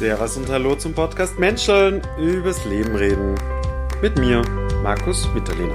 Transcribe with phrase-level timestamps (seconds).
[0.00, 3.34] Servus und Hallo zum Podcast Menscheln übers Leben reden.
[4.00, 4.40] Mit mir,
[4.82, 5.74] Markus Mitterlehner.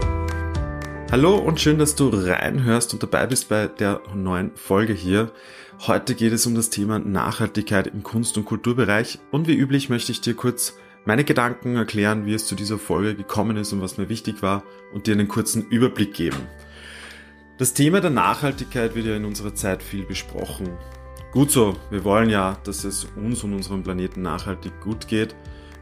[1.12, 5.32] Hallo und schön, dass du reinhörst und dabei bist bei der neuen Folge hier.
[5.86, 10.12] Heute geht es um das Thema Nachhaltigkeit im Kunst- und Kulturbereich und wie üblich möchte
[10.12, 14.00] ich dir kurz meine Gedanken erklären, wie es zu dieser Folge gekommen ist und was
[14.00, 16.48] mir wichtig war und dir einen kurzen Überblick geben.
[17.60, 20.76] Das Thema der Nachhaltigkeit wird ja in unserer Zeit viel besprochen.
[21.36, 25.36] Gut so, wir wollen ja, dass es uns und unserem Planeten nachhaltig gut geht.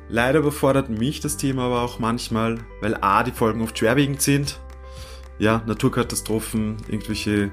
[0.09, 4.59] Leider überfordert mich das Thema aber auch manchmal, weil a, die Folgen oft schwerwiegend sind.
[5.37, 7.51] Ja, Naturkatastrophen, irgendwelche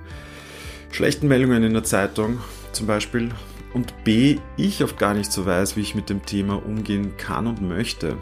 [0.91, 2.39] schlechten Meldungen in der Zeitung
[2.73, 3.33] zum Beispiel.
[3.75, 7.47] Und b, ich oft gar nicht so weiß, wie ich mit dem Thema umgehen kann
[7.47, 8.17] und möchte.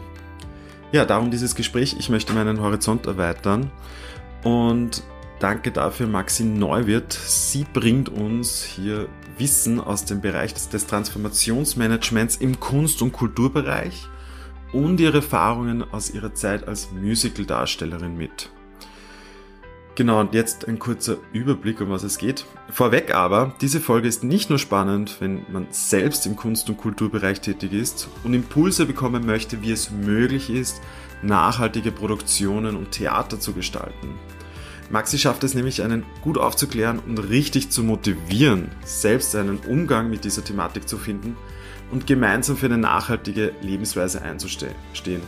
[0.91, 1.95] Ja, darum dieses Gespräch.
[1.97, 3.71] Ich möchte meinen Horizont erweitern
[4.43, 5.03] und
[5.39, 7.13] Danke dafür Maxi Neuwirth.
[7.13, 9.07] Sie bringt uns hier
[9.39, 14.07] Wissen aus dem Bereich des Transformationsmanagements im Kunst- und Kulturbereich
[14.73, 18.51] und ihre Erfahrungen aus ihrer Zeit als Musical-Darstellerin mit.
[19.95, 22.45] Genau, und jetzt ein kurzer Überblick, um was es geht.
[22.69, 27.41] Vorweg aber, diese Folge ist nicht nur spannend, wenn man selbst im Kunst- und Kulturbereich
[27.41, 30.79] tätig ist und Impulse bekommen möchte, wie es möglich ist,
[31.21, 34.15] nachhaltige Produktionen und Theater zu gestalten.
[34.89, 40.25] Maxi schafft es nämlich, einen gut aufzuklären und richtig zu motivieren, selbst einen Umgang mit
[40.25, 41.37] dieser Thematik zu finden
[41.91, 45.21] und gemeinsam für eine nachhaltige Lebensweise einzustehen.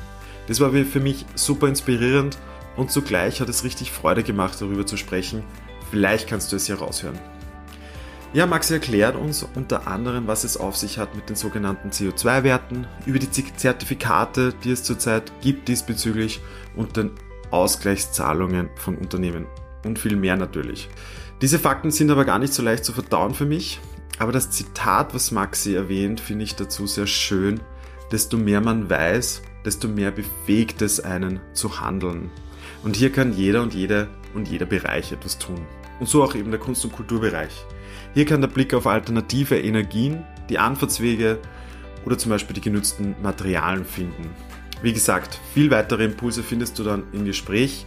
[0.48, 2.40] Das war für mich super inspirierend
[2.76, 5.44] und zugleich hat es richtig Freude gemacht, darüber zu sprechen.
[5.92, 7.20] Vielleicht kannst du es hier raushören.
[8.34, 12.88] Ja, Maxi erklärt uns unter anderem, was es auf sich hat mit den sogenannten CO2-Werten,
[13.06, 16.40] über die Zertifikate, die es zurzeit gibt diesbezüglich
[16.76, 17.12] und den
[17.52, 19.46] Ausgleichszahlungen von Unternehmen
[19.86, 20.90] und viel mehr natürlich.
[21.42, 23.80] Diese Fakten sind aber gar nicht so leicht zu verdauen für mich,
[24.20, 27.60] aber das Zitat, was Maxi erwähnt, finde ich dazu sehr schön.
[28.12, 32.30] Desto mehr man weiß, desto mehr befähigt es einen zu handeln.
[32.84, 35.66] Und hier kann jeder und jede und jeder Bereich etwas tun.
[36.00, 37.66] Und so auch eben der Kunst- und Kulturbereich.
[38.14, 41.40] Hier kann der Blick auf alternative Energien, die Anfahrtswege
[42.06, 44.30] oder zum Beispiel die genutzten Materialien finden.
[44.82, 47.86] Wie gesagt, viel weitere Impulse findest du dann im Gespräch.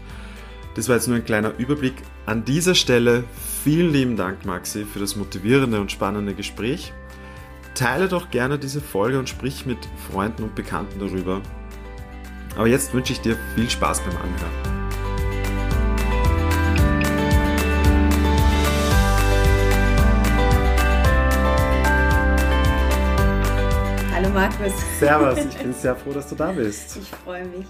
[0.74, 1.94] Das war jetzt nur ein kleiner Überblick.
[2.26, 3.24] An dieser Stelle
[3.62, 6.92] vielen lieben Dank, Maxi, für das motivierende und spannende Gespräch.
[7.74, 9.78] Teile doch gerne diese Folge und sprich mit
[10.10, 11.42] Freunden und Bekannten darüber.
[12.56, 14.83] Aber jetzt wünsche ich dir viel Spaß beim Anhören.
[24.34, 24.72] Markus.
[24.98, 26.98] Servus, ich bin sehr froh, dass du da bist.
[27.00, 27.66] Ich freue mich.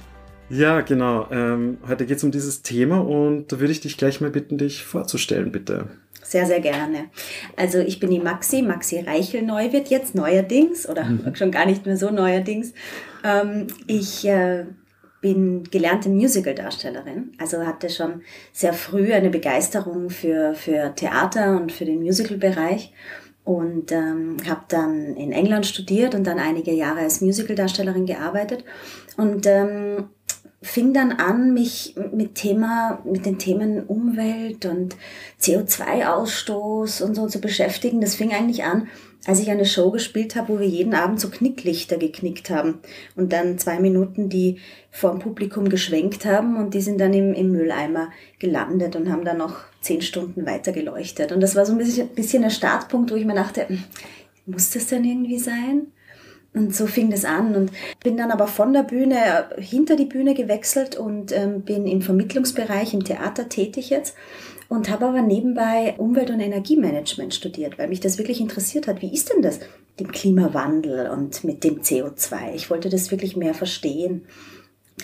[0.49, 1.29] Ja, genau.
[1.31, 4.57] Ähm, heute geht es um dieses Thema und da würde ich dich gleich mal bitten,
[4.57, 5.89] dich vorzustellen, bitte.
[6.23, 7.11] Sehr, sehr gerne.
[7.55, 11.35] Also ich bin die Maxi, Maxi Reichel-Neuwirth, jetzt neuerdings oder mhm.
[11.35, 12.73] schon gar nicht mehr so neuerdings.
[13.23, 14.65] Ähm, ich äh,
[15.21, 21.85] bin gelernte Musical-Darstellerin, also hatte schon sehr früh eine Begeisterung für, für Theater und für
[21.85, 22.95] den Musical-Bereich
[23.45, 28.65] und ähm, habe dann in England studiert und dann einige Jahre als Musicaldarstellerin gearbeitet
[29.17, 30.09] und ähm,
[30.63, 34.97] fing dann an, mich mit Thema, mit den Themen Umwelt und
[35.41, 38.01] CO2-Ausstoß und so zu beschäftigen.
[38.01, 38.89] Das fing eigentlich an,
[39.27, 42.81] als ich eine Show gespielt habe, wo wir jeden Abend so Knicklichter geknickt haben
[43.17, 44.59] und dann zwei Minuten die
[44.91, 49.25] vor dem Publikum geschwenkt haben und die sind dann im, im Mülleimer gelandet und haben
[49.25, 51.33] dann noch zehn Stunden weiter geleuchtet.
[51.33, 53.83] Und das war so ein bisschen, bisschen der Startpunkt, wo ich mir dachte, hm,
[54.47, 55.89] muss das denn irgendwie sein?
[56.53, 60.35] Und so fing das an und bin dann aber von der Bühne hinter die Bühne
[60.35, 64.15] gewechselt und ähm, bin im Vermittlungsbereich im Theater tätig jetzt
[64.75, 69.03] und habe aber nebenbei Umwelt- und Energiemanagement studiert, weil mich das wirklich interessiert hat.
[69.03, 72.55] Wie ist denn das mit dem Klimawandel und mit dem CO2?
[72.55, 74.27] Ich wollte das wirklich mehr verstehen.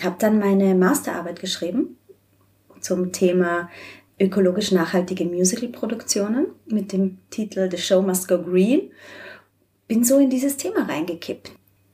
[0.03, 1.97] Habe dann meine Masterarbeit geschrieben
[2.81, 3.69] zum Thema
[4.19, 8.91] ökologisch nachhaltige Musicalproduktionen mit dem Titel The Show Must Go Green.
[9.87, 11.51] Bin so in dieses Thema reingekippt.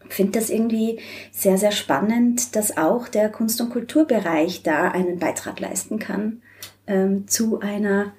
[0.09, 0.99] Finde das irgendwie
[1.31, 6.41] sehr, sehr spannend, dass auch der Kunst- und Kulturbereich da einen Beitrag leisten kann
[6.87, 8.13] ähm, zu einer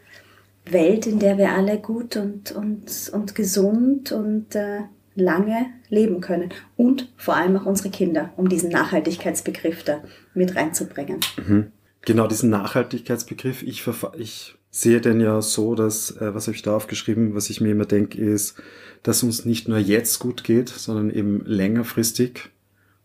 [0.66, 4.80] Welt, in der wir alle gut und, und, und gesund und äh,
[5.14, 6.50] lange leben können.
[6.76, 10.02] Und vor allem auch unsere Kinder, um diesen Nachhaltigkeitsbegriff da
[10.34, 11.20] mit reinzubringen.
[11.36, 11.72] Mhm.
[12.02, 13.84] Genau, diesen Nachhaltigkeitsbegriff, ich,
[14.16, 17.72] ich sehe den ja so, dass, äh, was habe ich da aufgeschrieben, was ich mir
[17.72, 18.60] immer denke, ist,
[19.02, 22.50] dass uns nicht nur jetzt gut geht, sondern eben längerfristig.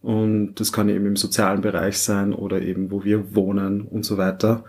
[0.01, 4.17] Und das kann eben im sozialen Bereich sein oder eben, wo wir wohnen und so
[4.17, 4.65] weiter.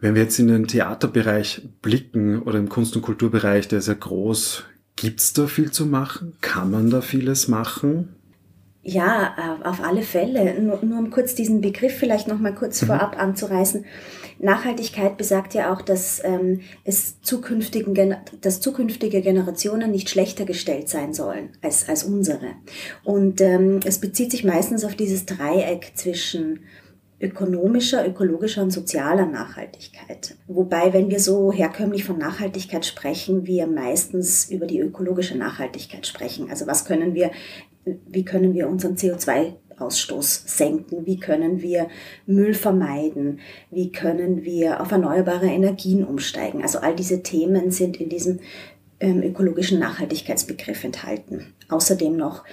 [0.00, 3.94] Wenn wir jetzt in den Theaterbereich blicken oder im Kunst- und Kulturbereich, der ist ja
[3.94, 4.64] groß
[5.00, 6.34] Gibt's da viel zu machen?
[6.40, 8.16] Kann man da vieles machen?
[8.82, 10.60] Ja, äh, auf alle Fälle.
[10.60, 12.86] Nur, nur um kurz diesen Begriff vielleicht noch mal kurz mhm.
[12.86, 13.84] vorab anzureißen.
[14.40, 21.14] Nachhaltigkeit besagt ja auch, dass ähm, es zukünftigen, dass zukünftige Generationen nicht schlechter gestellt sein
[21.14, 22.54] sollen als, als unsere.
[23.04, 26.60] Und ähm, es bezieht sich meistens auf dieses Dreieck zwischen
[27.20, 30.36] ökonomischer, ökologischer und sozialer Nachhaltigkeit.
[30.46, 36.48] Wobei, wenn wir so herkömmlich von Nachhaltigkeit sprechen, wir meistens über die ökologische Nachhaltigkeit sprechen.
[36.48, 37.30] Also was können wir
[38.06, 41.88] wie können wir unseren CO2-Ausstoß senken, wie können wir
[42.26, 46.62] Müll vermeiden, wie können wir auf erneuerbare Energien umsteigen.
[46.62, 48.40] Also all diese Themen sind in diesem
[49.00, 51.54] ähm, ökologischen Nachhaltigkeitsbegriff enthalten.
[51.68, 52.44] Außerdem noch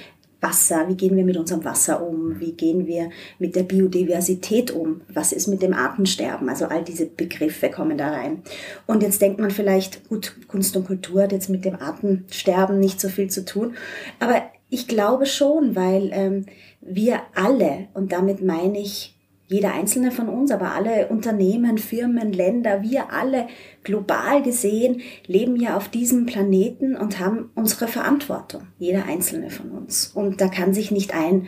[0.45, 3.09] Wasser, wie gehen wir mit unserem Wasser um, wie gehen wir
[3.39, 8.11] mit der Biodiversität um, was ist mit dem Artensterben, also all diese Begriffe kommen da
[8.11, 8.43] rein.
[8.85, 13.01] Und jetzt denkt man vielleicht, gut, Kunst und Kultur hat jetzt mit dem Artensterben nicht
[13.01, 13.75] so viel zu tun,
[14.19, 16.45] aber ich glaube schon, weil ähm,
[16.81, 19.14] wir alle, und damit meine ich
[19.47, 23.47] jeder einzelne von uns, aber alle Unternehmen, Firmen, Länder, wir alle
[23.83, 30.11] global gesehen leben ja auf diesem Planeten und haben unsere Verantwortung, jeder einzelne von uns.
[30.13, 31.47] Und da kann sich nicht ein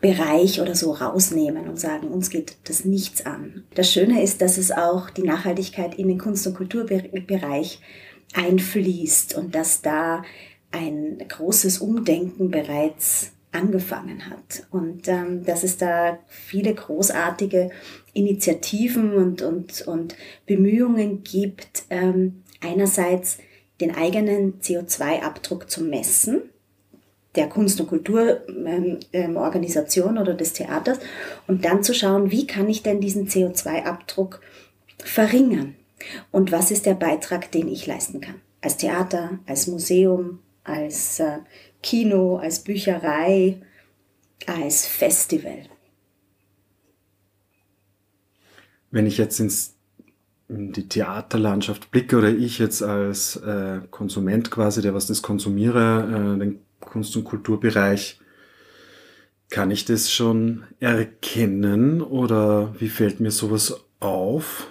[0.00, 3.64] Bereich oder so rausnehmen und sagen, uns geht das nichts an.
[3.74, 7.80] Das Schöne ist, dass es auch die Nachhaltigkeit in den Kunst- und Kulturbereich
[8.34, 10.22] einfließt und dass da
[10.70, 17.70] ein großes Umdenken bereits angefangen hat und ähm, dass es da viele großartige
[18.12, 20.16] Initiativen und, und, und
[20.46, 23.38] Bemühungen gibt, ähm, einerseits
[23.80, 26.42] den eigenen CO2-Abdruck zu messen,
[27.36, 30.98] der Kunst- und Kulturorganisation ähm, ähm oder des Theaters,
[31.46, 34.42] und dann zu schauen, wie kann ich denn diesen CO2-Abdruck
[34.98, 35.74] verringern
[36.32, 38.40] und was ist der Beitrag, den ich leisten kann.
[38.60, 41.38] Als Theater, als Museum, als äh,
[41.82, 43.60] Kino, als Bücherei,
[44.46, 45.68] als Festival.
[48.90, 49.74] Wenn ich jetzt ins,
[50.48, 56.34] in die Theaterlandschaft blicke oder ich jetzt als äh, Konsument quasi, der was das konsumiere,
[56.36, 58.20] äh, den Kunst- und Kulturbereich,
[59.50, 64.68] kann ich das schon erkennen oder wie fällt mir sowas auf?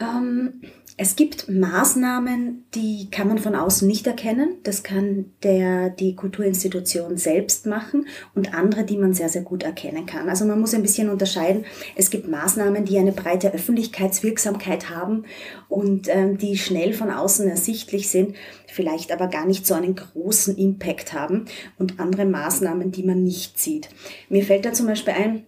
[0.00, 0.60] Ähm,
[0.98, 4.56] es gibt Maßnahmen, die kann man von außen nicht erkennen.
[4.62, 10.06] Das kann der, die Kulturinstitution selbst machen und andere, die man sehr, sehr gut erkennen
[10.06, 10.30] kann.
[10.30, 11.66] Also man muss ein bisschen unterscheiden.
[11.96, 15.24] Es gibt Maßnahmen, die eine breite Öffentlichkeitswirksamkeit haben
[15.68, 18.34] und ähm, die schnell von außen ersichtlich sind,
[18.66, 21.44] vielleicht aber gar nicht so einen großen Impact haben
[21.78, 23.90] und andere Maßnahmen, die man nicht sieht.
[24.30, 25.44] Mir fällt da zum Beispiel ein,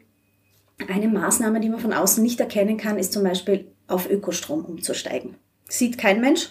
[0.88, 5.34] eine Maßnahme, die man von außen nicht erkennen kann, ist zum Beispiel auf Ökostrom umzusteigen.
[5.70, 6.48] Sieht kein Mensch,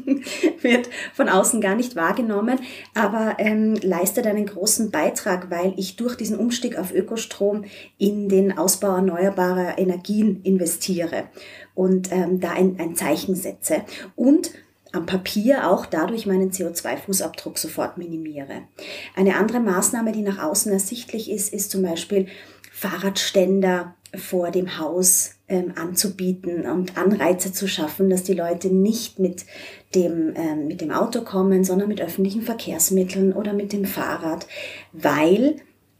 [0.60, 2.58] wird von außen gar nicht wahrgenommen,
[2.94, 7.64] aber ähm, leistet einen großen Beitrag, weil ich durch diesen Umstieg auf Ökostrom
[7.96, 11.24] in den Ausbau erneuerbarer Energien investiere
[11.74, 13.76] und ähm, da ein, ein Zeichen setze
[14.14, 14.50] und
[14.92, 18.62] am Papier auch dadurch meinen CO2-Fußabdruck sofort minimiere.
[19.16, 22.26] Eine andere Maßnahme, die nach außen ersichtlich ist, ist zum Beispiel
[22.72, 29.44] Fahrradständer vor dem Haus ähm, anzubieten und Anreize zu schaffen, dass die Leute nicht mit
[29.94, 34.46] dem, ähm, mit dem Auto kommen, sondern mit öffentlichen Verkehrsmitteln oder mit dem Fahrrad,
[34.92, 35.56] weil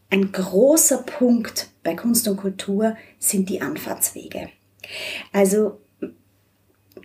[0.09, 4.49] ein großer Punkt bei Kunst und Kultur sind die Anfahrtswege.
[5.31, 5.79] Also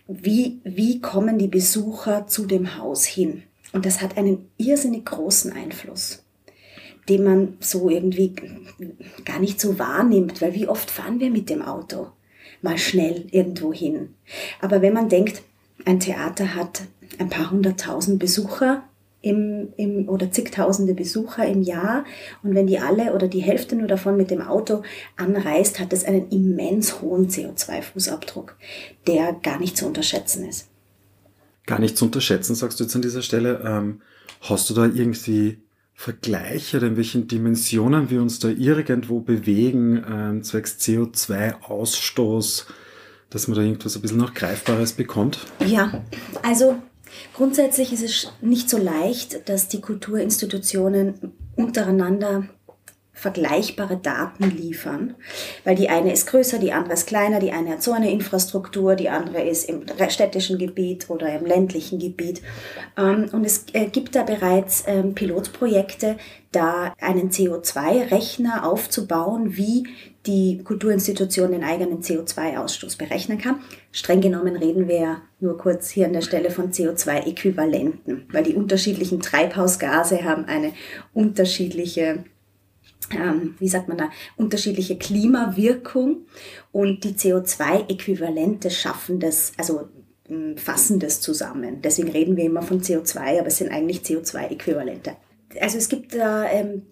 [0.09, 3.45] wie, wie kommen die Besucher zu dem Haus hin?
[3.73, 6.25] Und das hat einen irrsinnig großen Einfluss
[7.08, 8.34] den man so irgendwie
[9.25, 12.08] gar nicht so wahrnimmt, weil wie oft fahren wir mit dem Auto
[12.62, 14.14] mal schnell irgendwo hin.
[14.60, 15.42] Aber wenn man denkt,
[15.84, 16.82] ein Theater hat
[17.18, 18.82] ein paar hunderttausend Besucher
[19.22, 22.04] im, im, oder zigtausende Besucher im Jahr
[22.42, 24.82] und wenn die alle oder die Hälfte nur davon mit dem Auto
[25.16, 28.52] anreist, hat es einen immens hohen CO2-Fußabdruck,
[29.06, 30.68] der gar nicht zu unterschätzen ist.
[31.66, 33.62] Gar nicht zu unterschätzen, sagst du jetzt an dieser Stelle.
[33.64, 34.00] Ähm,
[34.42, 35.58] hast du da irgendwie
[35.99, 42.67] Vergleiche in welchen Dimensionen wir uns da irgendwo bewegen, ähm, zwecks CO2-Ausstoß,
[43.31, 45.38] dass man da irgendwas ein bisschen noch Greifbares bekommt?
[45.67, 46.05] Ja,
[46.43, 46.76] also
[47.33, 52.47] grundsätzlich ist es nicht so leicht, dass die Kulturinstitutionen untereinander
[53.16, 55.14] vergleichbare Daten liefern,
[55.64, 58.94] weil die eine ist größer, die andere ist kleiner, die eine hat so eine Infrastruktur,
[58.94, 62.42] die andere ist im städtischen Gebiet oder im ländlichen Gebiet.
[62.99, 66.18] Ähm, und es äh, gibt da bereits ähm, Pilotprojekte,
[66.52, 69.85] da einen CO2-Rechner aufzubauen, wie
[70.26, 73.61] die Kulturinstitution den eigenen CO2-Ausstoß berechnen kann.
[73.92, 78.54] Streng genommen reden wir ja nur kurz hier an der Stelle von CO2-Äquivalenten, weil die
[78.54, 80.73] unterschiedlichen Treibhausgase haben eine
[81.14, 82.25] unterschiedliche
[83.58, 86.26] wie sagt man da, unterschiedliche Klimawirkung
[86.72, 89.88] und die CO2-Äquivalente schaffen das, also
[90.28, 91.82] ähm, fassen das zusammen.
[91.82, 95.16] Deswegen reden wir immer von CO2, aber es sind eigentlich CO2-Äquivalente.
[95.60, 96.82] Also es gibt da ähm,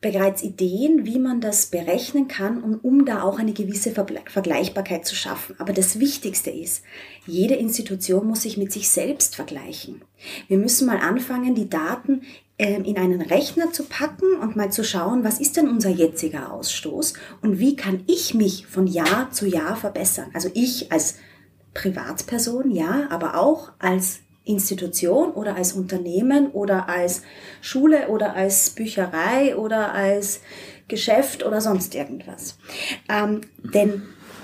[0.00, 5.14] bereits Ideen, wie man das berechnen kann und um da auch eine gewisse Vergleichbarkeit zu
[5.14, 5.54] schaffen.
[5.58, 6.82] Aber das Wichtigste ist,
[7.26, 10.02] jede Institution muss sich mit sich selbst vergleichen.
[10.48, 14.84] Wir müssen mal anfangen, die Daten ähm, in einen Rechner zu packen und mal zu
[14.84, 19.46] schauen, was ist denn unser jetziger Ausstoß und wie kann ich mich von Jahr zu
[19.46, 20.30] Jahr verbessern.
[20.34, 21.16] Also ich als
[21.74, 27.22] Privatperson, ja, aber auch als Institution oder als Unternehmen oder als
[27.60, 30.40] Schule oder als Bücherei oder als
[30.88, 32.58] Geschäft oder sonst irgendwas.
[33.08, 34.02] Ähm, denn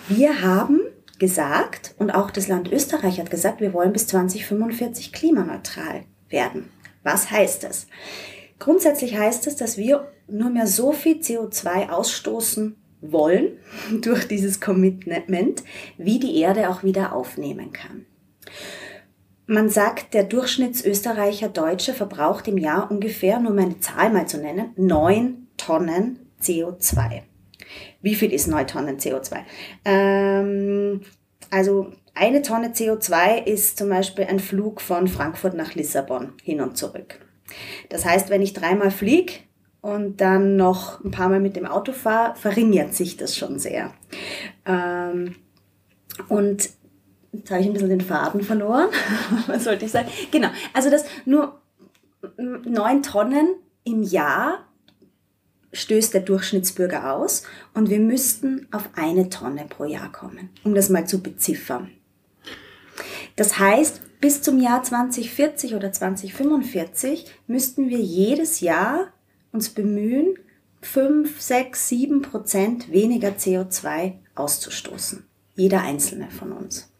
[0.09, 0.81] wir haben
[1.19, 6.71] gesagt, und auch das Land Österreich hat gesagt, wir wollen bis 2045 klimaneutral werden.
[7.11, 7.87] Was heißt das?
[8.59, 13.59] Grundsätzlich heißt es, dass wir nur mehr so viel CO2 ausstoßen wollen
[14.03, 15.63] durch dieses Commitment,
[15.97, 18.05] wie die Erde auch wieder aufnehmen kann.
[19.47, 24.37] Man sagt, der Durchschnittsösterreicher Deutsche verbraucht im Jahr ungefähr, nur um eine Zahl mal zu
[24.37, 27.23] nennen, neun Tonnen CO2.
[28.03, 29.39] Wie viel ist neun Tonnen CO2?
[29.87, 31.01] Ähm,
[31.51, 36.77] also eine Tonne CO2 ist zum Beispiel ein Flug von Frankfurt nach Lissabon hin und
[36.77, 37.21] zurück.
[37.89, 39.35] Das heißt, wenn ich dreimal fliege
[39.81, 43.93] und dann noch ein paar Mal mit dem Auto fahre, verringert sich das schon sehr.
[44.67, 45.37] Ähm,
[46.29, 46.71] und
[47.33, 48.89] jetzt habe ich ein bisschen den Faden verloren.
[49.47, 50.09] Was sollte ich sagen?
[50.31, 51.61] Genau, also das nur
[52.37, 54.67] neun Tonnen im Jahr
[55.73, 57.45] stößt der Durchschnittsbürger aus
[57.75, 61.91] und wir müssten auf eine Tonne pro Jahr kommen, um das mal zu beziffern.
[63.39, 69.13] Das heißt, bis zum Jahr 2040 oder 2045 müssten wir jedes Jahr
[69.53, 70.35] uns bemühen,
[70.83, 75.25] 5, 6, 7 Prozent weniger CO2 auszustoßen.
[75.55, 76.91] Jeder einzelne von uns.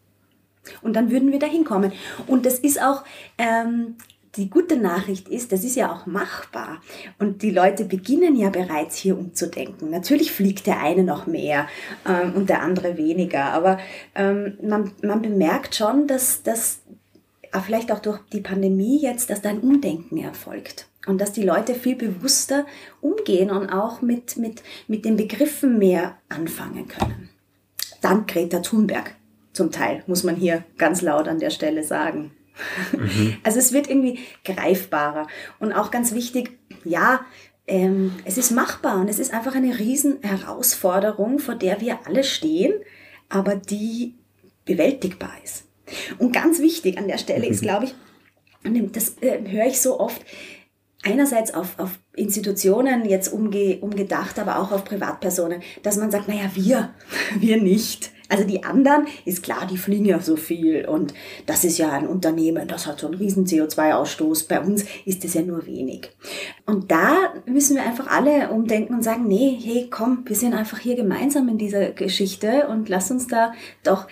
[0.81, 1.91] Und dann würden wir da hinkommen.
[2.25, 3.03] Und das ist auch
[3.37, 3.97] ähm,
[4.35, 6.81] die gute Nachricht ist, das ist ja auch machbar.
[7.17, 9.89] Und die Leute beginnen ja bereits hier umzudenken.
[9.89, 11.67] Natürlich fliegt der eine noch mehr
[12.07, 13.45] ähm, und der andere weniger.
[13.45, 13.79] Aber
[14.15, 16.81] ähm, man, man bemerkt schon, dass das
[17.51, 20.87] äh, vielleicht auch durch die Pandemie jetzt, dass da ein Umdenken erfolgt.
[21.07, 22.65] Und dass die Leute viel bewusster
[23.01, 27.29] umgehen und auch mit, mit, mit den Begriffen mehr anfangen können.
[28.01, 29.15] Dank Greta Thunberg
[29.53, 32.31] zum Teil, muss man hier ganz laut an der Stelle sagen.
[32.91, 33.37] Mhm.
[33.43, 35.27] Also es wird irgendwie greifbarer.
[35.59, 37.21] Und auch ganz wichtig, ja,
[37.67, 42.73] ähm, es ist machbar und es ist einfach eine Riesenherausforderung, vor der wir alle stehen,
[43.29, 44.15] aber die
[44.65, 45.65] bewältigbar ist.
[46.17, 47.65] Und ganz wichtig an der Stelle ist, mhm.
[47.65, 47.95] glaube ich,
[48.91, 50.21] das äh, höre ich so oft,
[51.03, 56.51] einerseits auf, auf Institutionen jetzt umge, umgedacht, aber auch auf Privatpersonen, dass man sagt, naja,
[56.53, 56.93] wir,
[57.39, 58.11] wir nicht.
[58.29, 61.13] Also die anderen, ist klar, die fliegen ja so viel und
[61.47, 64.47] das ist ja ein Unternehmen, das hat so einen riesen CO2-Ausstoß.
[64.47, 66.11] Bei uns ist es ja nur wenig.
[66.65, 70.77] Und da müssen wir einfach alle umdenken und sagen, nee, hey, komm, wir sind einfach
[70.77, 74.07] hier gemeinsam in dieser Geschichte und lass uns da doch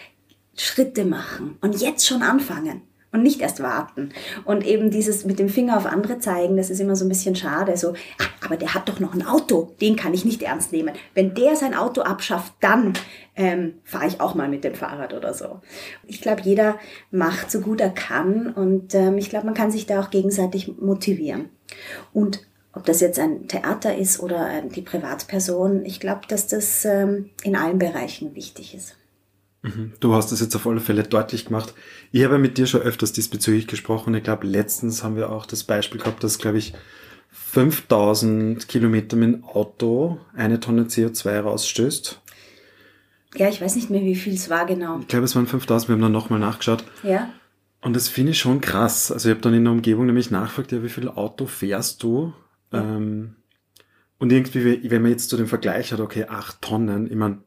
[0.55, 2.81] Schritte machen und jetzt schon anfangen
[3.17, 4.09] und nicht erst warten.
[4.45, 7.35] Und eben dieses mit dem Finger auf andere zeigen, das ist immer so ein bisschen
[7.35, 7.75] schade.
[7.75, 10.93] So, ah, aber der hat doch noch ein Auto, den kann ich nicht ernst nehmen.
[11.13, 12.93] Wenn der sein Auto abschafft, dann
[13.35, 15.61] ähm, fahre ich auch mal mit dem Fahrrad oder so.
[16.05, 16.77] Ich glaube, jeder
[17.11, 20.77] macht so gut er kann und ähm, ich glaube, man kann sich da auch gegenseitig
[20.79, 21.49] motivieren.
[22.13, 22.41] Und
[22.73, 27.29] ob das jetzt ein Theater ist oder äh, die Privatperson, ich glaube, dass das ähm,
[27.43, 28.96] in allen Bereichen wichtig ist.
[29.67, 29.93] Mhm.
[29.99, 31.73] Du hast das jetzt auf alle Fälle deutlich gemacht.
[32.11, 34.13] Ich habe mit dir schon öfters diesbezüglich gesprochen.
[34.15, 36.73] Ich glaube, letztens haben wir auch das Beispiel gehabt, dass, glaube ich,
[37.31, 42.21] 5000 Kilometer mit dem Auto eine Tonne CO2 rausstößt.
[43.35, 44.99] Ja, ich weiß nicht mehr, wie viel es war genau.
[44.99, 46.83] Ich glaube, es waren 5000, wir haben dann nochmal nachgeschaut.
[47.03, 47.29] Ja.
[47.81, 49.11] Und das finde ich schon krass.
[49.11, 52.33] Also ich habe dann in der Umgebung nämlich nachgefragt, ja, wie viel Auto fährst du?
[52.71, 52.81] Ja.
[52.81, 53.35] Ähm,
[54.17, 57.39] und irgendwie, wenn man jetzt zu dem Vergleich hat, okay, acht Tonnen, ich meine,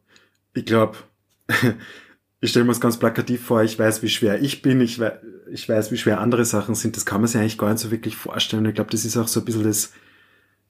[0.55, 0.97] ich glaube,
[2.41, 5.13] ich stelle mir es ganz plakativ vor, ich weiß, wie schwer ich bin, ich weiß,
[5.53, 7.91] ich weiß, wie schwer andere Sachen sind, das kann man sich eigentlich gar nicht so
[7.91, 8.65] wirklich vorstellen.
[8.67, 9.93] Ich glaube, das ist auch so ein bisschen das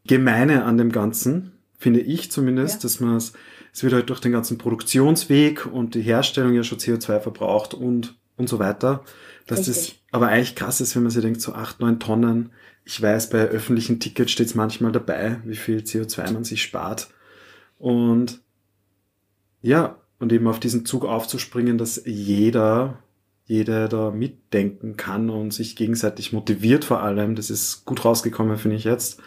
[0.07, 2.81] Gemeine an dem Ganzen, finde ich zumindest, ja.
[2.83, 3.35] dass man es,
[3.73, 8.19] es wird halt durch den ganzen Produktionsweg und die Herstellung ja schon CO2 verbraucht und,
[8.37, 9.05] und so weiter.
[9.47, 9.77] Dass Richtig.
[9.77, 12.51] das aber eigentlich krass ist, wenn man sich denkt, so acht, neun Tonnen.
[12.85, 17.11] Ich weiß, bei öffentlichen Tickets steht es manchmal dabei, wie viel CO2 man sich spart.
[17.79, 18.41] Und
[19.63, 22.99] ja, und eben auf diesen Zug aufzuspringen, dass jeder,
[23.47, 27.35] jeder da mitdenken kann und sich gegenseitig motiviert vor allem.
[27.35, 29.21] Das ist gut rausgekommen, finde ich jetzt.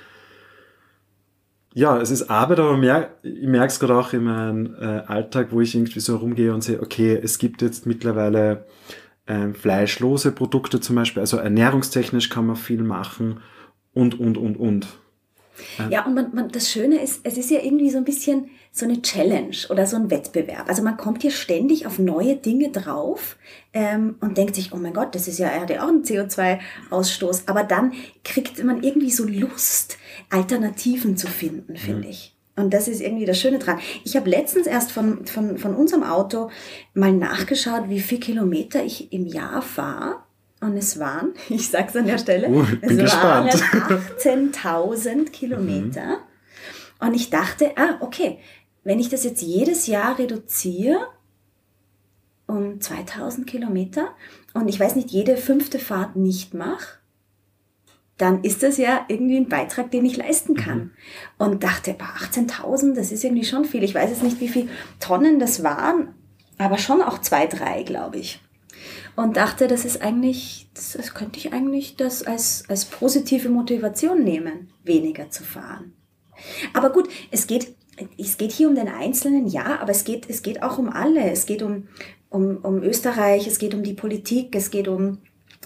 [1.74, 5.48] Ja, es ist Arbeit, aber mehr, ich merke es gerade auch in meinem äh, Alltag,
[5.50, 8.68] wo ich irgendwie so rumgehe und sehe, okay, es gibt jetzt mittlerweile
[9.26, 13.40] äh, fleischlose Produkte zum Beispiel, also ernährungstechnisch kann man viel machen
[13.94, 14.88] und, und, und, und.
[15.90, 18.86] Ja, und man, man, das Schöne ist, es ist ja irgendwie so ein bisschen so
[18.86, 20.68] eine Challenge oder so ein Wettbewerb.
[20.68, 23.38] Also man kommt hier ständig auf neue Dinge drauf
[23.72, 26.04] ähm, und denkt sich, oh mein Gott, das ist ja, er hat ja auch einen
[26.04, 27.44] CO2-Ausstoß.
[27.46, 30.00] Aber dann kriegt man irgendwie so Lust,
[30.32, 32.10] Alternativen zu finden, finde mhm.
[32.10, 32.36] ich.
[32.56, 33.80] Und das ist irgendwie das Schöne dran.
[34.04, 36.50] Ich habe letztens erst von, von, von unserem Auto
[36.96, 40.16] mal nachgeschaut, wie viel Kilometer ich im Jahr fahre.
[40.62, 46.06] Und es waren, ich sag's an der Stelle, uh, es waren 18.000 Kilometer.
[46.08, 47.08] Mhm.
[47.08, 48.40] Und ich dachte, ah, okay,
[48.84, 51.08] wenn ich das jetzt jedes Jahr reduziere
[52.48, 54.10] um 2000 Kilometer
[54.54, 57.00] und ich weiß nicht, jede fünfte Fahrt nicht mache,
[58.18, 60.78] dann ist das ja irgendwie ein Beitrag, den ich leisten kann.
[60.78, 60.92] Mhm.
[61.38, 63.84] Und dachte, 18.000, das ist irgendwie schon viel.
[63.84, 66.14] Ich weiß jetzt nicht, wie viele Tonnen das waren,
[66.58, 68.40] aber schon auch zwei, drei, glaube ich
[69.16, 74.24] und dachte, das ist eigentlich, das, das könnte ich eigentlich das als, als positive Motivation
[74.24, 75.94] nehmen, weniger zu fahren.
[76.74, 77.76] Aber gut, es geht,
[78.18, 81.30] es geht hier um den Einzelnen, ja, aber es geht, es geht auch um alle.
[81.30, 81.88] Es geht um,
[82.30, 85.20] um, um Österreich, es geht um die Politik, es geht um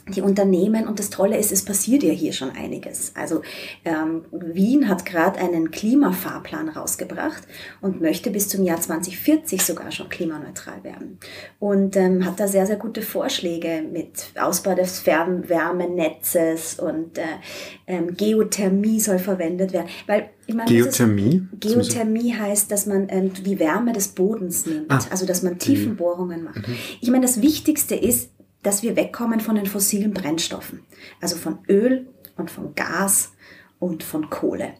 [0.10, 3.12] die Unternehmen und das Tolle ist, es passiert ja hier schon einiges.
[3.16, 3.42] Also
[3.86, 7.44] ähm, Wien hat gerade einen Klimafahrplan rausgebracht
[7.82, 11.20] und möchte bis zum Jahr 2040 sogar schon klimaneutral werden
[11.60, 17.24] und ähm, hat da sehr, sehr gute Vorschläge mit Ausbau des Fernwärmenetzes und äh,
[17.88, 19.88] ähm, Geothermie soll verwendet werden.
[20.06, 21.48] Weil meine, Geothermie?
[21.52, 25.58] Ist, Geothermie heißt, dass man ähm, die Wärme des Bodens nimmt, ah, also dass man
[25.58, 26.68] Tiefenbohrungen macht.
[26.68, 26.76] Mhm.
[27.02, 28.32] Ich meine, das Wichtigste ist,
[28.68, 30.82] dass wir wegkommen von den fossilen Brennstoffen,
[31.22, 32.06] also von Öl
[32.36, 33.32] und von Gas
[33.80, 34.74] und von Kohle.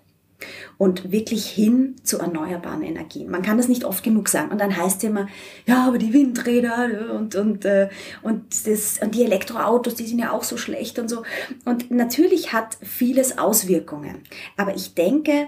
[0.78, 3.32] Und wirklich hin zu erneuerbaren Energien.
[3.32, 4.52] Man kann das nicht oft genug sagen.
[4.52, 5.28] Und dann heißt es immer,
[5.66, 7.88] ja, aber die Windräder und, und, äh,
[8.24, 11.24] und, das, und die Elektroautos, die sind ja auch so schlecht und so.
[11.64, 14.24] Und natürlich hat vieles Auswirkungen.
[14.58, 15.48] Aber ich denke,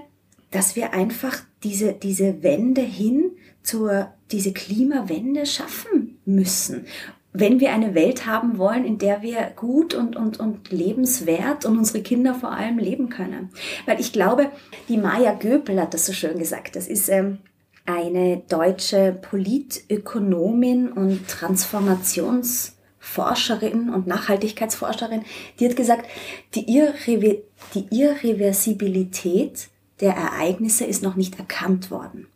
[0.49, 3.31] dass wir einfach diese, diese Wende hin
[3.63, 6.85] zur, diese Klimawende schaffen müssen
[7.31, 11.77] wenn wir eine Welt haben wollen, in der wir gut und, und, und lebenswert und
[11.77, 13.49] unsere Kinder vor allem leben können.
[13.85, 14.49] Weil ich glaube,
[14.87, 16.75] die Maya Göpel hat das so schön gesagt.
[16.75, 17.37] Das ist ähm,
[17.85, 25.21] eine deutsche Politökonomin und Transformationsforscherin und Nachhaltigkeitsforscherin,
[25.59, 26.07] die hat gesagt,
[26.55, 29.67] die, Irre die Irreversibilität
[30.01, 32.27] der Ereignisse ist noch nicht erkannt worden.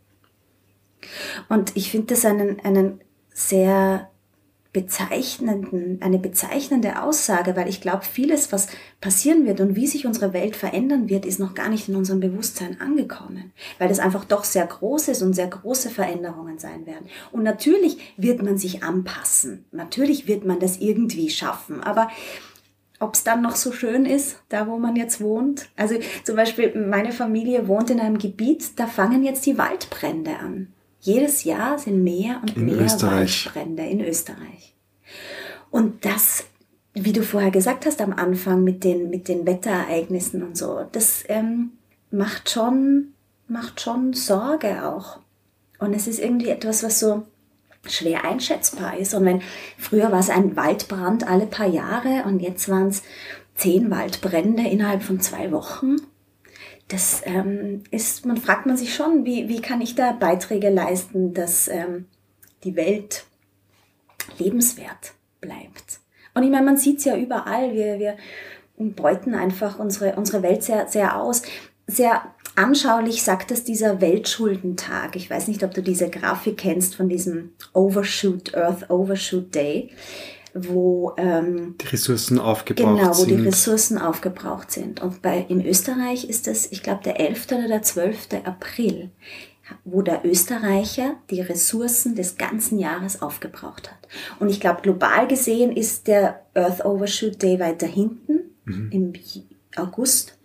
[1.49, 3.01] Und ich finde das einen, einen
[3.33, 4.09] sehr
[4.73, 8.67] bezeichnenden, eine bezeichnende Aussage, weil ich glaube, vieles, was
[9.01, 12.19] passieren wird und wie sich unsere Welt verändern wird, ist noch gar nicht in unserem
[12.19, 17.05] Bewusstsein angekommen, weil das einfach doch sehr groß ist und sehr große Veränderungen sein werden.
[17.31, 22.09] Und natürlich wird man sich anpassen, natürlich wird man das irgendwie schaffen, aber
[22.99, 25.69] ob es dann noch so schön ist, da wo man jetzt wohnt.
[25.75, 30.73] Also zum Beispiel meine Familie wohnt in einem Gebiet, da fangen jetzt die Waldbrände an.
[31.03, 33.45] Jedes Jahr sind mehr und in mehr Österreich.
[33.45, 34.73] Waldbrände in Österreich.
[35.69, 36.45] Und das,
[36.93, 41.25] wie du vorher gesagt hast am Anfang mit den, mit den Wetterereignissen und so, das
[41.27, 41.71] ähm,
[42.09, 43.09] macht, schon,
[43.49, 45.19] macht schon Sorge auch.
[45.77, 47.23] Und es ist irgendwie etwas, was so
[47.85, 49.13] schwer einschätzbar ist.
[49.13, 49.41] Und wenn
[49.77, 53.03] früher war es ein Waldbrand alle paar Jahre und jetzt waren es
[53.55, 55.97] zehn Waldbrände innerhalb von zwei Wochen,
[56.87, 61.33] das ähm, ist, man fragt man sich schon, wie, wie kann ich da Beiträge leisten,
[61.33, 62.05] dass ähm,
[62.63, 63.25] die Welt
[64.37, 65.99] lebenswert bleibt.
[66.33, 68.17] Und ich meine, man sieht es ja überall, wir, wir
[68.77, 71.43] beuten einfach unsere, unsere Welt sehr, sehr aus.
[71.85, 72.23] Sehr
[72.55, 75.15] anschaulich sagt es dieser Weltschuldentag.
[75.15, 79.91] Ich weiß nicht, ob du diese Grafik kennst von diesem Overshoot, Earth Overshoot Day
[80.53, 83.29] wo ähm, die Ressourcen aufgebraucht genau, wo sind.
[83.29, 85.01] die Ressourcen aufgebraucht sind.
[85.01, 87.47] Und bei in Österreich ist es, ich glaube, der 11.
[87.47, 88.27] oder der 12.
[88.43, 89.09] April,
[89.83, 94.07] wo der Österreicher die Ressourcen des ganzen Jahres aufgebraucht hat.
[94.39, 98.89] Und ich glaube, global gesehen ist der Earth Overshoot Day weiter hinten mhm.
[98.91, 99.13] im
[99.75, 100.37] August.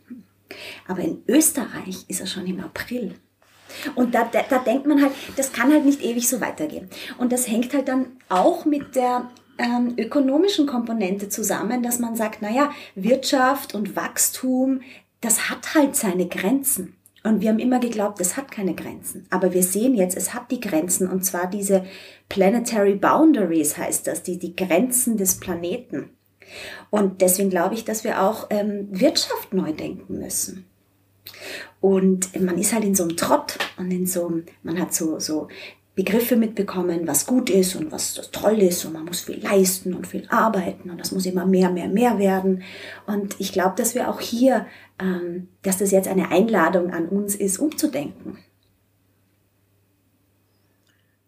[0.86, 3.14] Aber in Österreich ist er schon im April.
[3.94, 6.88] Und da, da, da denkt man halt, das kann halt nicht ewig so weitergehen.
[7.18, 12.42] Und das hängt halt dann auch mit der ähm, ökonomischen Komponente zusammen, dass man sagt,
[12.42, 14.80] naja, Wirtschaft und Wachstum,
[15.20, 16.94] das hat halt seine Grenzen.
[17.24, 19.26] Und wir haben immer geglaubt, es hat keine Grenzen.
[19.30, 21.08] Aber wir sehen jetzt, es hat die Grenzen.
[21.08, 21.84] Und zwar diese
[22.28, 26.10] Planetary Boundaries heißt das, die, die Grenzen des Planeten.
[26.90, 30.64] Und deswegen glaube ich, dass wir auch ähm, Wirtschaft neu denken müssen.
[31.80, 35.18] Und man ist halt in so einem Trott und in so einem, man hat so,
[35.20, 35.48] so
[35.98, 40.06] Begriffe mitbekommen, was gut ist und was toll ist und man muss viel leisten und
[40.06, 42.62] viel arbeiten und das muss immer mehr, mehr, mehr werden.
[43.08, 44.66] Und ich glaube, dass wir auch hier,
[45.00, 48.38] ähm, dass das jetzt eine Einladung an uns ist, umzudenken.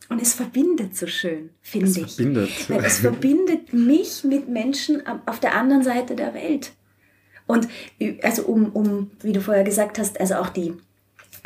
[0.08, 2.14] Und es verbindet so schön, finde ich.
[2.14, 2.70] Verbindet.
[2.70, 6.74] Weil es verbindet mich mit Menschen auf der anderen Seite der Welt.
[7.48, 7.66] Und
[8.22, 10.74] also um, um, wie du vorher gesagt hast, also auch die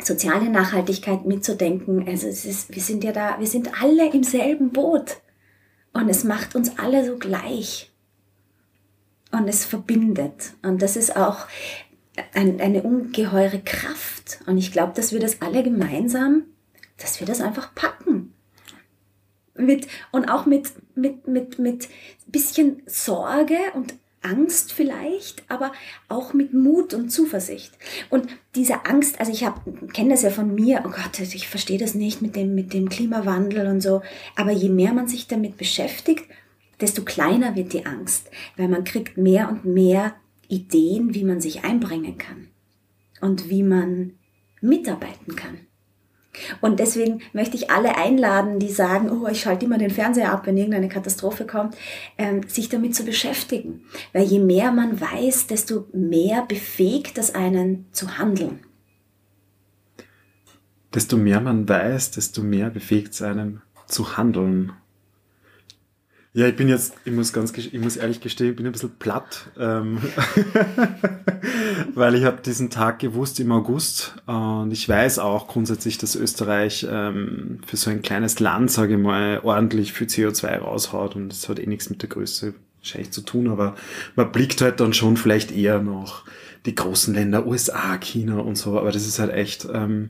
[0.01, 2.07] soziale Nachhaltigkeit mitzudenken.
[2.07, 5.17] Also es ist, wir sind ja da, wir sind alle im selben Boot.
[5.93, 7.91] Und es macht uns alle so gleich.
[9.31, 10.53] Und es verbindet.
[10.61, 11.47] Und das ist auch
[12.33, 14.39] ein, eine ungeheure Kraft.
[14.45, 16.43] Und ich glaube, dass wir das alle gemeinsam,
[16.97, 18.33] dass wir das einfach packen.
[19.57, 21.87] Mit, und auch mit, mit, mit, mit
[22.27, 23.95] bisschen Sorge und
[24.25, 25.71] Angst vielleicht, aber
[26.09, 27.71] auch mit Mut und Zuversicht.
[28.09, 29.45] Und diese Angst, also ich
[29.93, 32.89] kenne das ja von mir, oh Gott, ich verstehe das nicht mit dem, mit dem
[32.89, 34.01] Klimawandel und so,
[34.35, 36.25] aber je mehr man sich damit beschäftigt,
[36.81, 40.15] desto kleiner wird die Angst, weil man kriegt mehr und mehr
[40.47, 42.47] Ideen, wie man sich einbringen kann
[43.21, 44.13] und wie man
[44.61, 45.59] mitarbeiten kann.
[46.61, 50.45] Und deswegen möchte ich alle einladen, die sagen, oh, ich schalte immer den Fernseher ab,
[50.45, 51.75] wenn irgendeine Katastrophe kommt,
[52.17, 53.81] ähm, sich damit zu beschäftigen.
[54.13, 58.59] Weil je mehr man weiß, desto mehr befähigt das einen zu handeln.
[60.93, 64.71] Desto mehr man weiß, desto mehr befähigt es einen zu handeln.
[66.35, 68.97] Ja, ich bin jetzt, ich muss ganz, ich muss ehrlich gestehen, ich bin ein bisschen
[68.99, 69.99] platt, ähm,
[71.95, 76.85] weil ich habe diesen Tag gewusst im August und ich weiß auch grundsätzlich, dass Österreich
[76.91, 81.47] ähm, für so ein kleines Land, sage ich mal, ordentlich für CO2 raushaut und das
[81.47, 83.75] hat eh nichts mit der Größe wahrscheinlich zu tun, aber
[84.17, 86.25] man blickt halt dann schon vielleicht eher noch
[86.65, 90.09] die großen Länder, USA, China und so, aber das ist halt echt, ähm,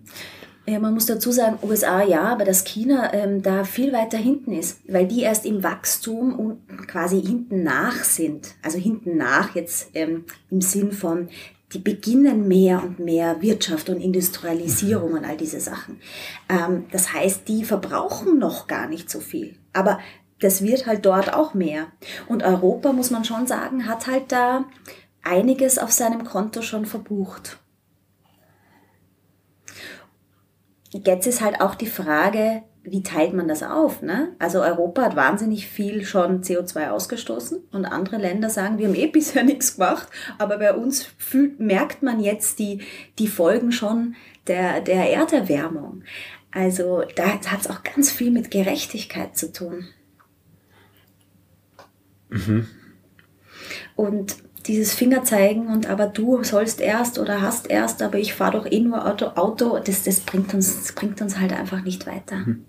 [0.68, 4.52] ja, man muss dazu sagen, USA ja, aber dass China ähm, da viel weiter hinten
[4.52, 8.56] ist, weil die erst im Wachstum und quasi hinten nach sind.
[8.64, 11.30] Also hinten nach jetzt ähm, im Sinn von,
[11.74, 16.00] die beginnen mehr und mehr Wirtschaft und Industrialisierung und all diese Sachen.
[16.50, 19.56] Ähm, das heißt, die verbrauchen noch gar nicht so viel.
[19.74, 20.00] Aber
[20.40, 21.88] das wird halt dort auch mehr.
[22.28, 24.66] Und Europa, muss man schon sagen, hat halt da
[25.24, 27.60] einiges auf seinem Konto schon verbucht.
[31.04, 34.02] Jetzt ist halt auch die Frage, wie teilt man das auf?
[34.02, 34.34] Ne?
[34.40, 39.08] Also Europa hat wahnsinnig viel schon CO2 ausgestoßen und andere Länder sagen, wir haben eh
[39.12, 42.82] bisher nichts gemacht, aber bei uns fühlt, merkt man jetzt die,
[43.20, 44.16] die Folgen schon
[44.48, 46.04] der, der Erderwärmung.
[46.52, 49.88] Also da hat es auch ganz viel mit Gerechtigkeit zu tun.
[52.30, 52.68] Mhm.
[53.98, 58.66] Und dieses Fingerzeigen und aber du sollst erst oder hast erst, aber ich fahre doch
[58.66, 62.46] eh nur Auto, Auto, das, das, bringt uns, das bringt uns halt einfach nicht weiter.
[62.46, 62.66] Hm.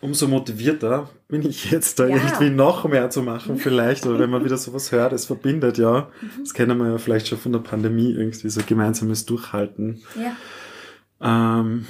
[0.00, 2.16] Umso motivierter bin ich jetzt da ja.
[2.16, 6.08] irgendwie noch mehr zu machen vielleicht, oder wenn man wieder sowas hört, es verbindet ja.
[6.20, 6.30] Mhm.
[6.40, 10.02] Das kennen wir ja vielleicht schon von der Pandemie, irgendwie so gemeinsames Durchhalten.
[10.16, 11.60] Ja.
[11.60, 11.86] Ähm,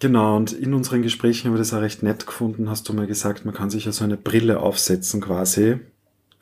[0.00, 3.08] Genau, und in unseren Gesprächen haben wir das auch recht nett gefunden, hast du mal
[3.08, 5.80] gesagt, man kann sich ja so eine Brille aufsetzen quasi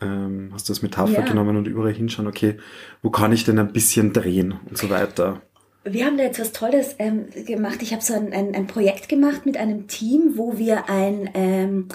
[0.01, 1.21] ähm, hast du das Metapher ja.
[1.23, 2.57] genommen und überall hinschauen, okay,
[3.03, 5.43] wo kann ich denn ein bisschen drehen und so weiter.
[5.89, 7.81] Wir haben da jetzt was Tolles ähm, gemacht.
[7.81, 11.89] Ich habe so ein, ein, ein, Projekt gemacht mit einem Team, wo wir ein, ähm,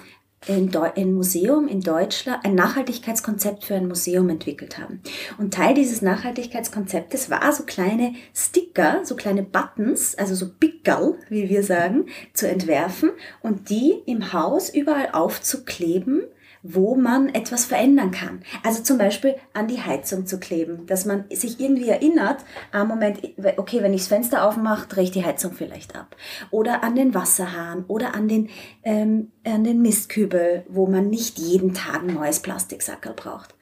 [0.48, 5.02] ein, ein, Museum in Deutschland, ein Nachhaltigkeitskonzept für ein Museum entwickelt haben.
[5.38, 11.50] Und Teil dieses Nachhaltigkeitskonzeptes war so kleine Sticker, so kleine Buttons, also so Pickerl, wie
[11.50, 13.12] wir sagen, zu entwerfen
[13.42, 16.24] und die im Haus überall aufzukleben,
[16.64, 18.44] wo man etwas verändern kann.
[18.64, 23.20] Also zum Beispiel an die Heizung zu kleben, dass man sich irgendwie erinnert, am Moment,
[23.58, 26.16] okay, wenn ich das Fenster aufmache, drehe ich die Heizung vielleicht ab.
[26.52, 28.50] Oder an den Wasserhahn oder an den,
[28.84, 33.56] ähm, an den Mistkübel, wo man nicht jeden Tag ein neues Plastiksackerl braucht.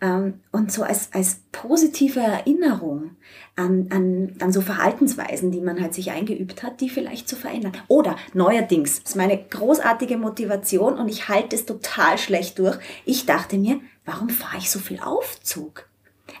[0.00, 3.16] Ähm, und so als, als positive Erinnerung
[3.56, 7.72] an, an, an so Verhaltensweisen, die man halt sich eingeübt hat, die vielleicht zu verändern.
[7.88, 12.78] Oder neuerdings, das ist meine großartige Motivation und ich halte es total schlecht durch.
[13.04, 15.86] Ich dachte mir, warum fahre ich so viel Aufzug?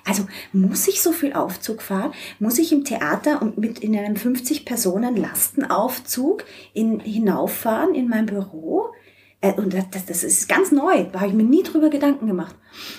[0.06, 2.12] Also muss ich so viel Aufzug fahren?
[2.38, 8.26] Muss ich im Theater und mit in einem 50 Personen Lastenaufzug in, hinauffahren in mein
[8.26, 8.92] Büro?
[9.42, 12.54] Äh, und das, das ist ganz neu, da habe ich mir nie drüber Gedanken gemacht.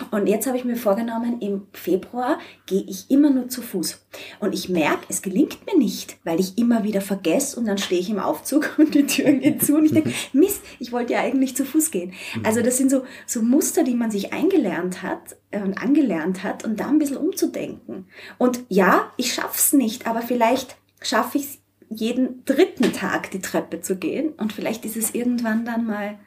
[0.09, 4.05] Und jetzt habe ich mir vorgenommen, im Februar gehe ich immer nur zu Fuß.
[4.39, 8.01] Und ich merke, es gelingt mir nicht, weil ich immer wieder vergesse und dann stehe
[8.01, 11.19] ich im Aufzug und die Türen gehen zu und ich denke, Mist, ich wollte ja
[11.19, 12.13] eigentlich zu Fuß gehen.
[12.43, 16.65] Also das sind so, so Muster, die man sich eingelernt hat äh, und angelernt hat
[16.65, 18.07] und da ein bisschen umzudenken.
[18.37, 21.57] Und ja, ich schaff's nicht, aber vielleicht schaffe ich es
[21.93, 26.17] jeden dritten Tag die Treppe zu gehen und vielleicht ist es irgendwann dann mal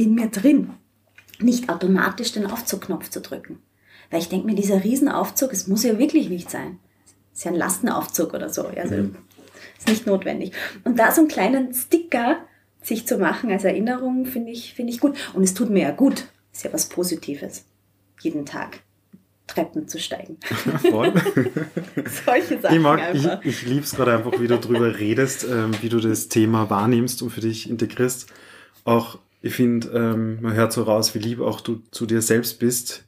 [0.00, 0.70] in mir drin,
[1.38, 3.58] nicht automatisch den Aufzugknopf zu drücken.
[4.10, 6.78] Weil ich denke mir, dieser Riesenaufzug, es muss ja wirklich nicht sein.
[7.32, 8.66] Es ist ja ein Lastenaufzug oder so.
[8.66, 9.16] Also mhm.
[9.78, 10.52] ist nicht notwendig.
[10.84, 12.38] Und da so einen kleinen Sticker
[12.82, 15.16] sich zu machen als Erinnerung, finde ich, finde ich gut.
[15.34, 16.28] Und es tut mir ja gut.
[16.52, 17.66] Ist ja was Positives.
[18.20, 18.80] Jeden Tag.
[19.46, 20.38] Treppen zu steigen.
[20.90, 21.12] Voll.
[22.24, 22.76] Solche Sachen.
[22.76, 23.44] Ich, mag, einfach.
[23.44, 26.70] ich, ich liebe es gerade einfach, wie du darüber redest, ähm, wie du das Thema
[26.70, 28.28] wahrnimmst und für dich integrierst.
[28.84, 32.58] Auch ich finde, ähm, man hört so raus, wie lieb auch du zu dir selbst
[32.58, 33.04] bist,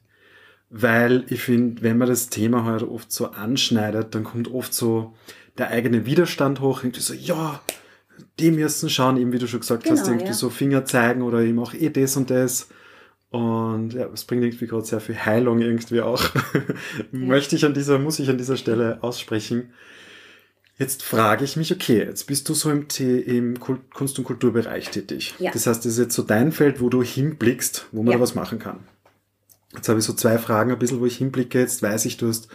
[0.69, 5.13] weil ich finde, wenn man das Thema halt oft so anschneidet, dann kommt oft so
[5.57, 7.61] der eigene Widerstand hoch, irgendwie so, ja,
[8.39, 10.33] die müssen schauen, eben wie du schon gesagt genau, hast, irgendwie ja.
[10.33, 12.69] so Finger zeigen oder eben auch eh das und das.
[13.29, 16.23] Und ja, es bringt irgendwie gerade sehr viel Heilung irgendwie auch.
[17.11, 19.73] Möchte ich an dieser, muss ich an dieser Stelle aussprechen.
[20.77, 25.35] Jetzt frage ich mich, okay, jetzt bist du so im, im Kunst- und Kulturbereich tätig.
[25.37, 25.51] Ja.
[25.51, 28.17] Das heißt, das ist jetzt so dein Feld, wo du hinblickst, wo man ja.
[28.17, 28.79] da was machen kann.
[29.73, 31.59] Jetzt habe ich so zwei Fragen, ein bisschen, wo ich hinblicke.
[31.59, 32.47] Jetzt weiß ich, du hast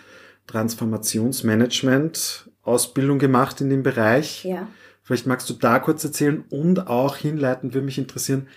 [0.46, 4.44] Transformationsmanagement Ausbildung gemacht in dem Bereich.
[4.44, 4.68] Ja.
[5.02, 8.48] Vielleicht magst du da kurz erzählen und auch hinleiten, würde mich interessieren,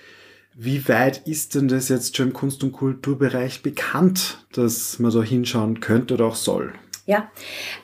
[0.53, 5.23] wie weit ist denn das jetzt schon im Kunst- und Kulturbereich bekannt, dass man da
[5.23, 6.73] hinschauen könnte oder auch soll?
[7.05, 7.31] Ja,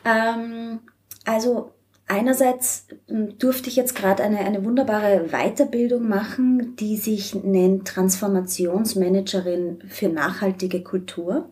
[0.03, 0.79] ähm,
[1.27, 1.71] also
[2.07, 9.79] einerseits hm, durfte ich jetzt gerade eine, eine wunderbare Weiterbildung machen, die sich nennt Transformationsmanagerin
[9.87, 11.49] für nachhaltige Kultur.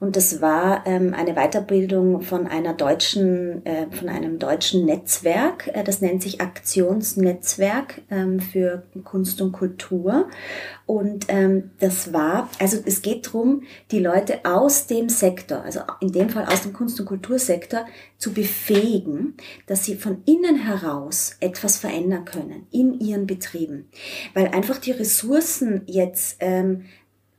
[0.00, 5.68] Und das war ähm, eine Weiterbildung von einer deutschen, äh, von einem deutschen Netzwerk.
[5.74, 10.28] Äh, das nennt sich Aktionsnetzwerk ähm, für Kunst und Kultur.
[10.86, 16.12] Und ähm, das war, also es geht darum, die Leute aus dem Sektor, also in
[16.12, 17.84] dem Fall aus dem Kunst- und Kultursektor,
[18.18, 19.34] zu befähigen,
[19.66, 23.88] dass sie von innen heraus etwas verändern können in ihren Betrieben.
[24.34, 26.84] Weil einfach die Ressourcen jetzt ähm,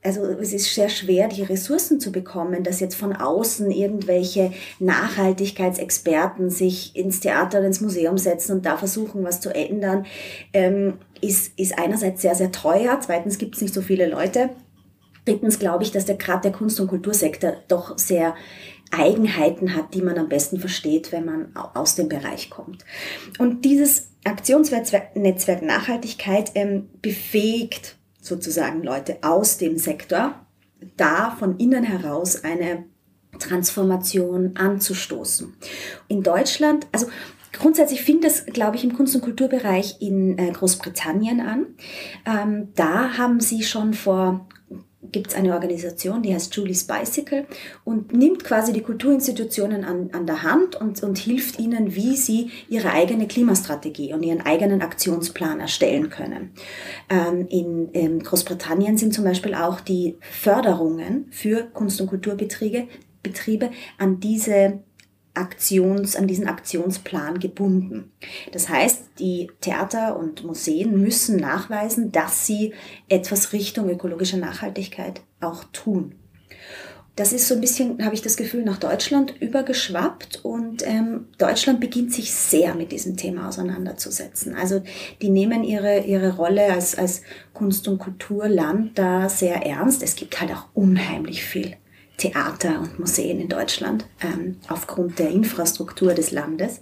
[0.02, 6.50] also es ist sehr schwer, die Ressourcen zu bekommen, dass jetzt von außen irgendwelche Nachhaltigkeitsexperten
[6.50, 10.06] sich ins Theater oder ins Museum setzen und da versuchen, was zu ändern,
[10.54, 14.52] ähm, ist, ist einerseits sehr, sehr teuer, zweitens gibt es nicht so viele Leute.
[15.26, 18.36] Drittens glaube ich, dass der gerade der Kunst- und Kultursektor doch sehr
[18.92, 22.86] Eigenheiten hat, die man am besten versteht, wenn man aus dem Bereich kommt.
[23.38, 30.46] Und dieses Aktionsnetzwerk Nachhaltigkeit ähm, befähigt sozusagen Leute aus dem Sektor,
[30.98, 32.86] da von innen heraus eine
[33.38, 35.54] Transformation anzustoßen.
[36.08, 37.08] In Deutschland, also
[37.52, 41.66] Grundsätzlich fing das, glaube ich, im Kunst- und Kulturbereich in äh, Großbritannien an.
[42.26, 44.48] Ähm, da haben sie schon vor
[45.02, 47.46] gibt es eine Organisation, die heißt Julie's Bicycle
[47.84, 52.52] und nimmt quasi die Kulturinstitutionen an, an der Hand und, und hilft ihnen, wie sie
[52.68, 56.52] ihre eigene Klimastrategie und ihren eigenen Aktionsplan erstellen können.
[57.10, 62.88] Ähm, in, in Großbritannien sind zum Beispiel auch die Förderungen für Kunst- und Kulturbetriebe
[63.22, 64.82] Betriebe an diese
[65.40, 68.12] Aktions, an diesen Aktionsplan gebunden.
[68.52, 72.74] Das heißt, die Theater und Museen müssen nachweisen, dass sie
[73.08, 76.16] etwas Richtung ökologischer Nachhaltigkeit auch tun.
[77.16, 81.82] Das ist so ein bisschen, habe ich das Gefühl, nach Deutschland übergeschwappt und ähm, Deutschland
[81.82, 84.56] beginnt sich sehr mit diesem Thema auseinanderzusetzen.
[84.56, 84.82] Also
[85.22, 87.24] die nehmen ihre, ihre Rolle als, als
[87.54, 90.02] Kunst- und Kulturland da sehr ernst.
[90.02, 91.76] Es gibt halt auch unheimlich viel
[92.20, 96.80] Theater und Museen in Deutschland ähm, aufgrund der Infrastruktur des Landes.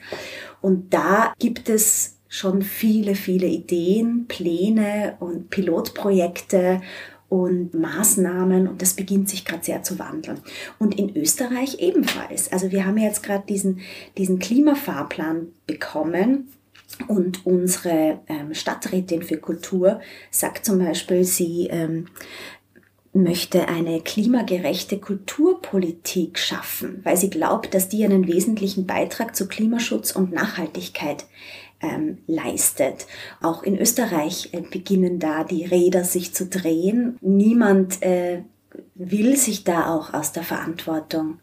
[0.61, 6.81] Und da gibt es schon viele, viele Ideen, Pläne und Pilotprojekte
[7.29, 10.39] und Maßnahmen und das beginnt sich gerade sehr zu wandeln.
[10.79, 12.51] Und in Österreich ebenfalls.
[12.51, 13.79] Also wir haben jetzt gerade diesen,
[14.17, 16.49] diesen Klimafahrplan bekommen,
[17.07, 19.99] und unsere ähm, Stadträtin für Kultur
[20.31, 22.07] sagt zum Beispiel, sie ähm,
[23.23, 30.11] möchte eine klimagerechte Kulturpolitik schaffen, weil sie glaubt, dass die einen wesentlichen Beitrag zu Klimaschutz
[30.11, 31.25] und Nachhaltigkeit
[31.81, 33.07] ähm, leistet.
[33.41, 37.17] Auch in Österreich äh, beginnen da die Räder sich zu drehen.
[37.21, 38.43] Niemand äh,
[38.95, 41.39] will sich da auch aus der Verantwortung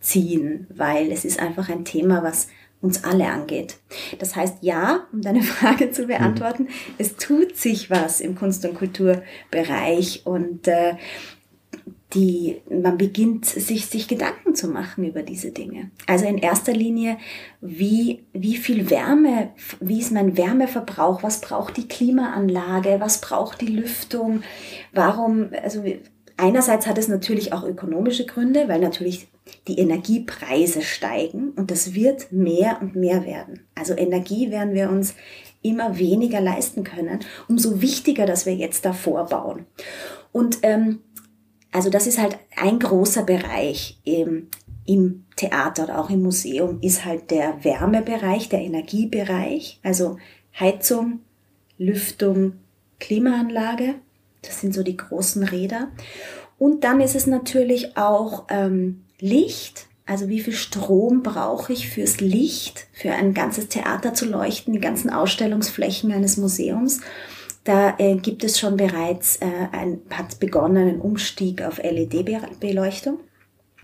[0.00, 2.48] ziehen, weil es ist einfach ein Thema, was
[2.84, 3.76] uns alle angeht.
[4.18, 6.94] Das heißt, ja, um deine Frage zu beantworten, mhm.
[6.98, 10.94] es tut sich was im Kunst- und Kulturbereich und äh,
[12.12, 15.90] die, man beginnt sich, sich Gedanken zu machen über diese Dinge.
[16.06, 17.16] Also in erster Linie,
[17.60, 23.66] wie, wie viel Wärme, wie ist mein Wärmeverbrauch, was braucht die Klimaanlage, was braucht die
[23.66, 24.42] Lüftung,
[24.92, 25.82] warum, also
[26.36, 29.26] einerseits hat es natürlich auch ökonomische Gründe, weil natürlich
[29.68, 33.66] die Energiepreise steigen und das wird mehr und mehr werden.
[33.74, 35.14] Also Energie werden wir uns
[35.62, 37.20] immer weniger leisten können.
[37.48, 39.66] Umso wichtiger, dass wir jetzt davor bauen.
[40.32, 41.00] Und ähm,
[41.72, 44.48] also das ist halt ein großer Bereich im,
[44.86, 50.18] im Theater oder auch im Museum, ist halt der Wärmebereich, der Energiebereich, also
[50.58, 51.20] Heizung,
[51.78, 52.54] Lüftung,
[53.00, 53.96] Klimaanlage.
[54.42, 55.88] Das sind so die großen Räder.
[56.58, 62.20] Und dann ist es natürlich auch ähm, Licht, also wie viel Strom brauche ich fürs
[62.20, 67.00] Licht, für ein ganzes Theater zu leuchten, die ganzen Ausstellungsflächen eines Museums.
[67.64, 73.18] Da äh, gibt es schon bereits, äh, ein, hat begonnen ein Umstieg auf LED-Beleuchtung.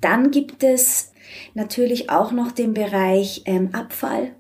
[0.03, 1.13] Dann gibt es
[1.55, 4.33] natürlich auch noch den Bereich ähm, Abfall.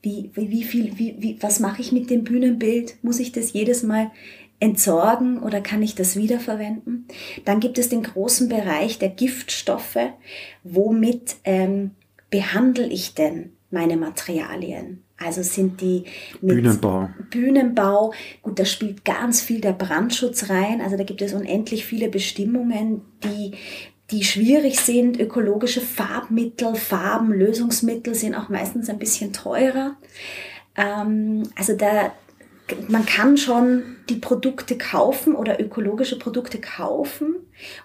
[0.00, 2.96] Wie, wie, wie viel, wie, wie, was mache ich mit dem Bühnenbild?
[3.02, 4.10] Muss ich das jedes Mal
[4.58, 7.06] entsorgen oder kann ich das wiederverwenden?
[7.44, 9.98] Dann gibt es den großen Bereich der Giftstoffe.
[10.64, 11.92] Womit ähm,
[12.30, 15.02] behandle ich denn meine Materialien?
[15.18, 16.04] Also sind die
[16.42, 17.08] mit Bühnenbau.
[17.30, 20.82] Bühnenbau, gut, da spielt ganz viel der Brandschutz rein.
[20.82, 23.52] Also da gibt es unendlich viele Bestimmungen, die,
[24.10, 25.18] die schwierig sind.
[25.18, 29.96] Ökologische Farbmittel, Farben, Lösungsmittel sind auch meistens ein bisschen teurer.
[30.76, 32.12] Ähm, also da,
[32.88, 37.36] man kann schon die Produkte kaufen oder ökologische Produkte kaufen.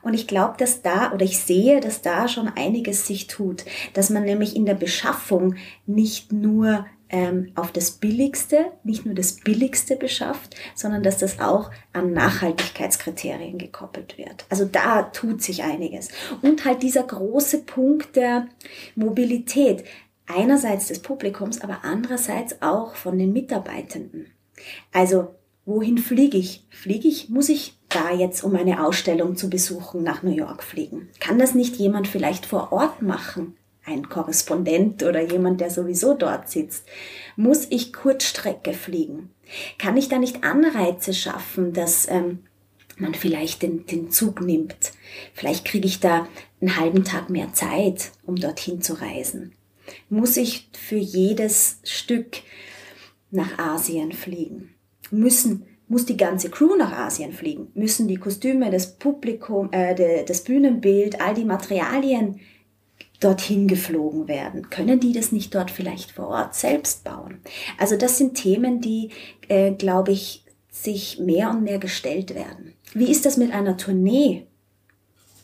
[0.02, 3.64] Und ich glaube, dass da, oder ich sehe, dass da schon einiges sich tut,
[3.94, 9.34] dass man nämlich in der Beschaffung nicht nur ähm, auf das Billigste, nicht nur das
[9.34, 14.46] Billigste beschafft, sondern dass das auch an Nachhaltigkeitskriterien gekoppelt wird.
[14.50, 16.10] Also da tut sich einiges.
[16.42, 18.48] Und halt dieser große Punkt der
[18.96, 19.84] Mobilität,
[20.26, 24.28] einerseits des Publikums, aber andererseits auch von den Mitarbeitenden.
[24.92, 26.66] Also wohin fliege ich?
[26.70, 31.10] Fliege ich, muss ich da jetzt, um eine Ausstellung zu besuchen, nach New York fliegen?
[31.20, 33.56] Kann das nicht jemand vielleicht vor Ort machen?
[33.84, 36.86] ein Korrespondent oder jemand, der sowieso dort sitzt?
[37.36, 39.32] Muss ich Kurzstrecke fliegen?
[39.78, 42.40] Kann ich da nicht Anreize schaffen, dass ähm,
[42.98, 44.94] man vielleicht den, den Zug nimmt?
[45.34, 46.28] Vielleicht kriege ich da
[46.62, 49.54] einen halben Tag mehr Zeit, um dorthin zu reisen.
[50.10, 52.38] Muss ich für jedes Stück
[53.32, 54.76] nach Asien fliegen?
[55.10, 57.68] Müssen muss die ganze Crew nach Asien fliegen?
[57.74, 62.40] Müssen die Kostüme, das Publikum, äh, das Bühnenbild, all die Materialien
[63.20, 64.70] dorthin geflogen werden?
[64.70, 67.42] Können die das nicht dort vielleicht vor Ort selbst bauen?
[67.78, 69.10] Also das sind Themen, die,
[69.50, 72.74] äh, glaube ich, sich mehr und mehr gestellt werden.
[72.94, 74.48] Wie ist das mit einer Tournee?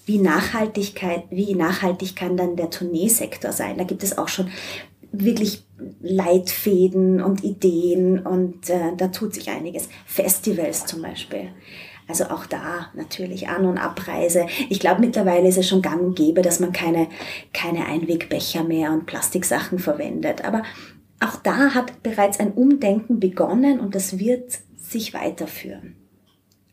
[0.06, 3.78] Wie Nachhaltigkeit, wie nachhaltig kann dann der Tourneesektor sein?
[3.78, 4.50] Da gibt es auch schon
[5.24, 5.64] wirklich
[6.02, 9.90] Leitfäden und Ideen und äh, da tut sich einiges.
[10.06, 11.50] Festivals zum Beispiel.
[12.08, 14.46] Also auch da natürlich An- und Abreise.
[14.70, 17.08] Ich glaube, mittlerweile ist es schon gang und gäbe, dass man keine,
[17.54, 20.46] keine Einwegbecher mehr und Plastiksachen verwendet.
[20.46, 20.64] Aber
[21.20, 25.96] auch da hat bereits ein Umdenken begonnen und das wird sich weiterführen.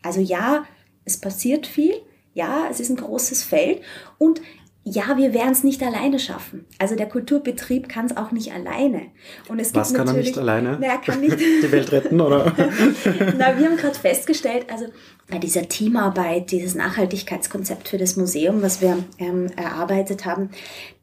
[0.01, 0.63] Also ja,
[1.03, 1.95] es passiert viel.
[2.33, 3.81] Ja, es ist ein großes Feld
[4.17, 4.41] und
[4.87, 6.65] ja, wir werden es nicht alleine schaffen.
[6.77, 9.07] Also der Kulturbetrieb kann es auch nicht alleine.
[9.47, 10.77] Und es Was kann er nicht alleine?
[10.79, 12.53] Na, er kann nicht die Welt retten, oder?
[13.37, 14.85] na, wir haben gerade festgestellt, also
[15.27, 20.51] bei dieser Teamarbeit, dieses Nachhaltigkeitskonzept für das Museum, was wir ähm, erarbeitet haben,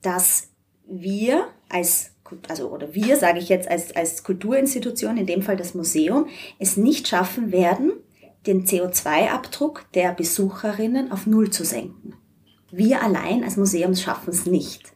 [0.01, 0.49] dass
[0.89, 2.11] wir als
[2.49, 6.79] also oder wir, sage ich jetzt als, als Kulturinstitution, in dem Fall das Museum, es
[6.79, 7.93] nicht schaffen werden,
[8.47, 12.15] den CO2-Abdruck der Besucherinnen auf Null zu senken.
[12.73, 14.93] Wir allein als Museum schaffen es nicht.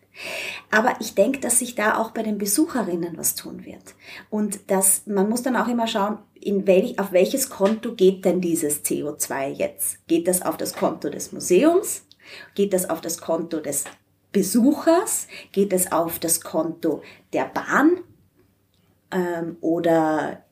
[0.70, 3.94] Aber ich denke, dass sich da auch bei den Besucherinnen was tun wird.
[4.30, 8.40] Und dass man muss dann auch immer schauen, in welch, auf welches Konto geht denn
[8.40, 10.06] dieses CO2 jetzt?
[10.08, 12.06] Geht das auf das Konto des Museums?
[12.54, 13.84] Geht das auf das Konto des
[14.32, 15.28] Besuchers?
[15.52, 17.02] Geht es auf das Konto
[17.34, 17.98] der Bahn?
[19.10, 20.45] Ähm, oder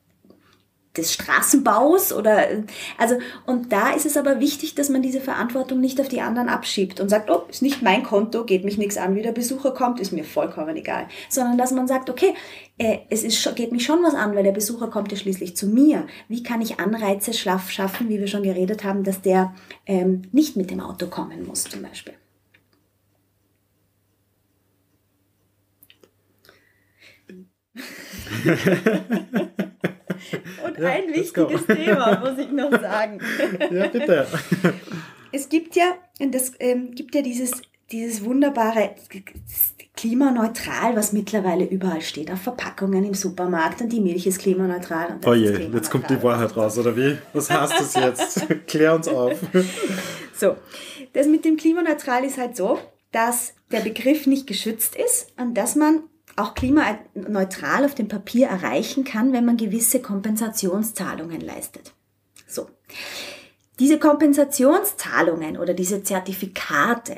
[0.97, 2.47] des Straßenbaus oder
[2.97, 3.15] also
[3.45, 6.99] und da ist es aber wichtig, dass man diese Verantwortung nicht auf die anderen abschiebt
[6.99, 9.99] und sagt, oh, ist nicht mein Konto, geht mich nichts an, wie der Besucher kommt,
[9.99, 12.33] ist mir vollkommen egal, sondern dass man sagt, okay,
[12.77, 15.67] äh, es ist, geht mich schon was an, weil der Besucher kommt ja schließlich zu
[15.67, 16.07] mir.
[16.27, 19.53] Wie kann ich Anreize schaffen, wie wir schon geredet haben, dass der
[19.85, 22.13] ähm, nicht mit dem Auto kommen muss zum Beispiel.
[30.77, 33.19] Und ja, ein wichtiges Thema, muss ich noch sagen.
[33.71, 34.27] Ja, bitte.
[35.31, 37.51] Es gibt ja, das ähm, gibt ja dieses,
[37.91, 38.95] dieses wunderbare
[39.95, 45.15] klimaneutral, was mittlerweile überall steht, auf Verpackungen im Supermarkt und die Milch ist klimaneutral.
[45.15, 47.17] Und oh je, jetzt kommt die Wahrheit raus, oder wie?
[47.33, 48.47] Was heißt das jetzt?
[48.67, 49.37] Klär uns auf.
[50.37, 50.57] So,
[51.13, 52.77] das mit dem klimaneutral ist halt so,
[53.13, 56.03] dass der Begriff nicht geschützt ist und dass man
[56.35, 61.93] auch klimaneutral auf dem Papier erreichen kann, wenn man gewisse Kompensationszahlungen leistet.
[62.47, 62.69] So.
[63.79, 67.17] Diese Kompensationszahlungen oder diese Zertifikate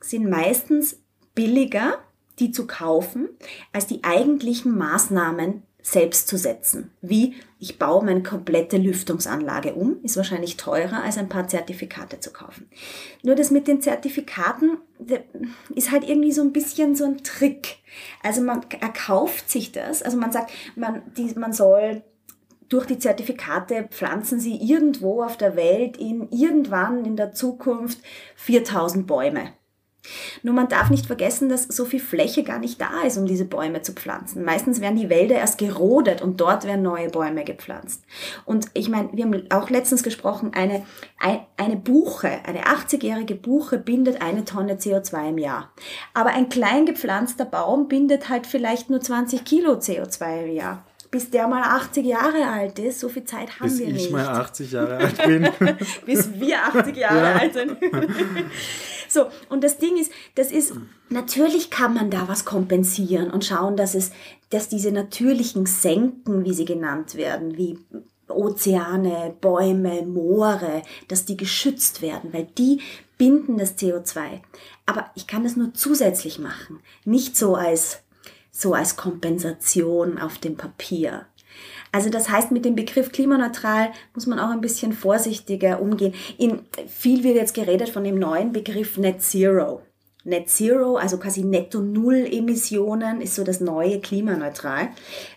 [0.00, 0.98] sind meistens
[1.34, 1.98] billiger,
[2.38, 3.28] die zu kaufen,
[3.72, 6.92] als die eigentlichen Maßnahmen selbst zu setzen.
[7.00, 12.32] Wie ich baue meine komplette Lüftungsanlage um, ist wahrscheinlich teurer als ein paar Zertifikate zu
[12.32, 12.68] kaufen.
[13.22, 14.78] Nur das mit den Zertifikaten
[15.74, 17.78] ist halt irgendwie so ein bisschen so ein Trick.
[18.22, 22.02] Also man erkauft sich das, also man sagt, man, die, man soll
[22.68, 27.98] durch die Zertifikate pflanzen sie irgendwo auf der Welt in irgendwann in der Zukunft
[28.36, 29.52] 4000 Bäume.
[30.42, 33.44] Nur man darf nicht vergessen, dass so viel Fläche gar nicht da ist, um diese
[33.44, 34.44] Bäume zu pflanzen.
[34.44, 38.02] Meistens werden die Wälder erst gerodet und dort werden neue Bäume gepflanzt.
[38.44, 40.84] Und ich meine, wir haben auch letztens gesprochen, eine,
[41.56, 45.72] eine Buche, eine 80-jährige Buche bindet eine Tonne CO2 im Jahr.
[46.14, 51.28] Aber ein klein gepflanzter Baum bindet halt vielleicht nur 20 Kilo CO2 im Jahr bis
[51.28, 52.98] der mal 80 Jahre alt ist.
[52.98, 53.96] So viel Zeit haben bis wir nicht.
[53.96, 55.48] Bis ich mal 80 Jahre alt bin.
[56.06, 57.34] bis wir 80 Jahre ja.
[57.34, 57.76] alt sind.
[59.12, 60.74] so, und das Ding ist, das ist,
[61.08, 64.10] natürlich kann man da was kompensieren und schauen, dass es,
[64.50, 67.78] dass diese natürlichen Senken, wie sie genannt werden, wie
[68.28, 72.80] Ozeane, Bäume, Moore, dass die geschützt werden, weil die
[73.18, 74.40] binden das CO2.
[74.86, 77.98] Aber ich kann das nur zusätzlich machen, nicht so als
[78.54, 81.26] so als Kompensation auf dem Papier.
[81.92, 86.14] Also das heißt, mit dem Begriff klimaneutral muss man auch ein bisschen vorsichtiger umgehen.
[86.38, 89.82] In, viel wird jetzt geredet von dem neuen Begriff Net Zero.
[90.24, 94.88] Net Zero, also quasi Netto Null Emissionen, ist so das neue klimaneutral.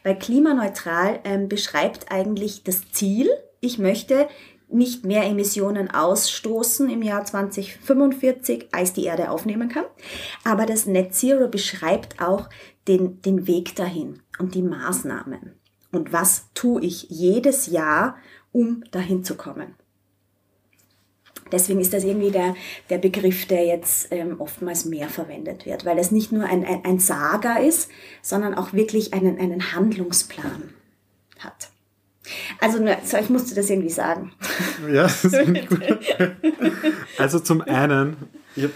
[0.04, 3.28] Weil klimaneutral ähm, beschreibt eigentlich das Ziel.
[3.60, 4.28] Ich möchte
[4.70, 9.86] nicht mehr Emissionen ausstoßen im Jahr 2045, als die Erde aufnehmen kann.
[10.44, 12.50] Aber das Net Zero beschreibt auch
[12.88, 15.56] den, den Weg dahin und die Maßnahmen.
[15.96, 18.18] Und was tue ich jedes Jahr,
[18.52, 19.76] um dahin zu kommen?
[21.52, 22.56] Deswegen ist das irgendwie der,
[22.90, 26.84] der Begriff, der jetzt ähm, oftmals mehr verwendet wird, weil es nicht nur ein, ein,
[26.84, 27.90] ein Saga ist,
[28.22, 30.74] sondern auch wirklich einen, einen Handlungsplan
[31.40, 31.70] hat.
[32.60, 34.32] Also, so, ich musste das irgendwie sagen.
[34.92, 35.84] Ja, das ich gut.
[37.20, 38.18] Also zum einen,
[38.56, 38.70] ich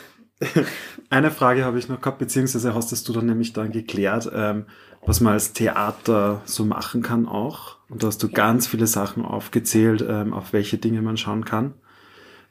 [1.09, 4.65] eine Frage habe ich noch gehabt, beziehungsweise hast du dann nämlich dann geklärt, ähm,
[5.05, 7.77] was man als Theater so machen kann auch.
[7.89, 8.33] Und da hast du ja.
[8.33, 11.73] ganz viele Sachen aufgezählt, ähm, auf welche Dinge man schauen kann.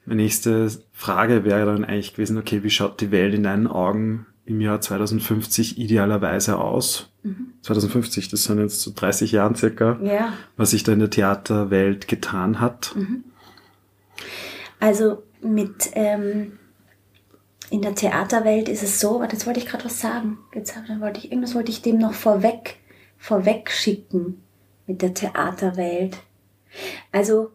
[0.05, 4.25] Meine nächste Frage wäre dann eigentlich gewesen, okay, wie schaut die Welt in deinen Augen
[4.45, 7.11] im Jahr 2050 idealerweise aus?
[7.23, 7.53] Mhm.
[7.61, 10.33] 2050, das sind jetzt so 30 Jahren circa, ja.
[10.57, 12.95] was sich da in der Theaterwelt getan hat.
[12.95, 13.23] Mhm.
[14.79, 16.53] Also mit ähm,
[17.69, 20.39] in der Theaterwelt ist es so, warte, jetzt wollte ich gerade was sagen.
[20.53, 22.77] Jetzt wollte ich, irgendwas wollte ich dem noch vorweg,
[23.17, 24.43] vorweg schicken
[24.87, 26.17] mit der Theaterwelt.
[27.11, 27.51] Also,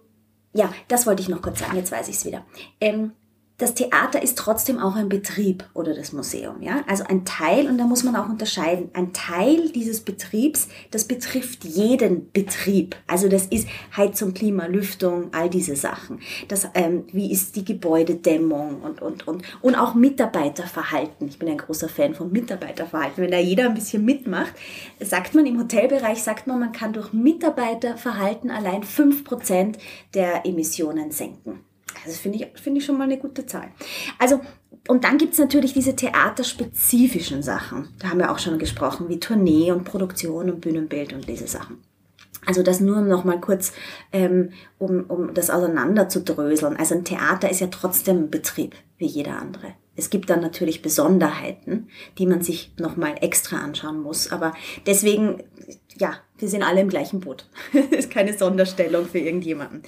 [0.52, 2.44] ja, das wollte ich noch kurz sagen, jetzt weiß ich es wieder.
[2.80, 3.12] Ähm,
[3.58, 6.82] das Theater ist trotzdem auch ein Betrieb oder das Museum, ja.
[6.88, 11.64] Also ein Teil, und da muss man auch unterscheiden, ein Teil dieses Betriebs, das betrifft
[11.64, 12.96] jeden Betrieb.
[13.06, 16.18] Also das ist Heizung, Klima, Lüftung, all diese Sachen.
[16.48, 21.28] Das, ähm, wie ist die Gebäudedämmung und, und, und, und auch Mitarbeiterverhalten.
[21.28, 23.22] Ich bin ein großer Fan von Mitarbeiterverhalten.
[23.22, 24.52] Wenn da jeder ein bisschen mitmacht,
[24.98, 29.78] sagt man im Hotelbereich, sagt man, man kann durch Mitarbeiterverhalten allein fünf Prozent
[30.12, 31.60] der Emissionen senken.
[32.04, 33.68] Das finde ich, finde ich schon mal eine gute Zahl.
[34.18, 34.40] Also,
[34.88, 37.88] und dann gibt es natürlich diese theaterspezifischen Sachen.
[37.98, 41.78] Da haben wir auch schon gesprochen, wie Tournee und Produktion und Bühnenbild und diese Sachen.
[42.46, 43.72] Also das nur noch mal kurz,
[44.12, 46.76] ähm, um, um das auseinander zu dröseln.
[46.76, 49.74] Also ein Theater ist ja trotzdem ein Betrieb, wie jeder andere.
[49.96, 51.88] Es gibt dann natürlich Besonderheiten,
[52.18, 54.32] die man sich noch mal extra anschauen muss.
[54.32, 54.52] Aber
[54.86, 55.42] deswegen,
[55.96, 57.48] ja, wir sind alle im gleichen Boot.
[57.72, 59.82] das ist keine Sonderstellung für irgendjemanden.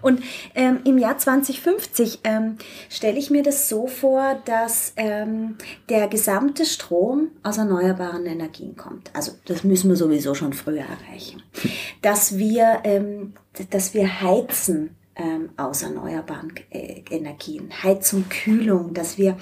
[0.00, 0.22] Und
[0.54, 2.58] ähm, im Jahr 2050 ähm,
[2.88, 5.56] stelle ich mir das so vor, dass ähm,
[5.88, 9.10] der gesamte Strom aus erneuerbaren Energien kommt.
[9.14, 11.42] Also das müssen wir sowieso schon früher erreichen.
[12.02, 13.34] Dass wir, ähm,
[13.70, 19.36] dass wir heizen ähm, aus erneuerbaren äh, Energien, Heizung, Kühlung, dass wir,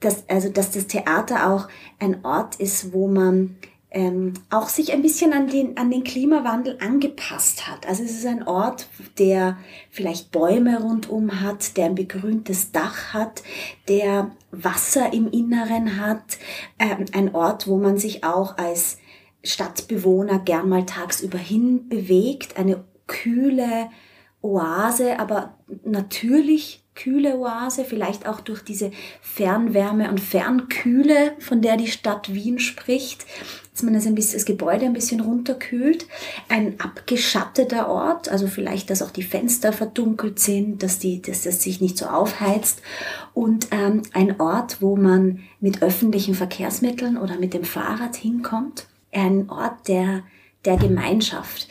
[0.00, 1.68] dass, also dass das Theater auch
[1.98, 3.56] ein Ort ist, wo man
[3.90, 7.86] ähm, auch sich ein bisschen an den, an den Klimawandel angepasst hat.
[7.88, 9.56] Also es ist ein Ort, der
[9.90, 13.42] vielleicht Bäume rundum hat, der ein begrüntes Dach hat,
[13.88, 16.38] der Wasser im Inneren hat,
[16.78, 18.98] ähm, ein Ort, wo man sich auch als
[19.44, 23.88] Stadtbewohner gern mal tagsüber hin bewegt, eine kühle
[24.42, 31.86] Oase, aber natürlich kühle Oase, vielleicht auch durch diese Fernwärme und Fernkühle, von der die
[31.86, 33.26] Stadt Wien spricht,
[33.76, 36.06] dass man das, ein bisschen, das Gebäude ein bisschen runterkühlt.
[36.48, 41.62] Ein abgeschatteter Ort, also vielleicht, dass auch die Fenster verdunkelt sind, dass, die, dass das
[41.62, 42.80] sich nicht so aufheizt.
[43.34, 48.86] Und ähm, ein Ort, wo man mit öffentlichen Verkehrsmitteln oder mit dem Fahrrad hinkommt.
[49.12, 50.22] Ein Ort der,
[50.64, 51.68] der Gemeinschaft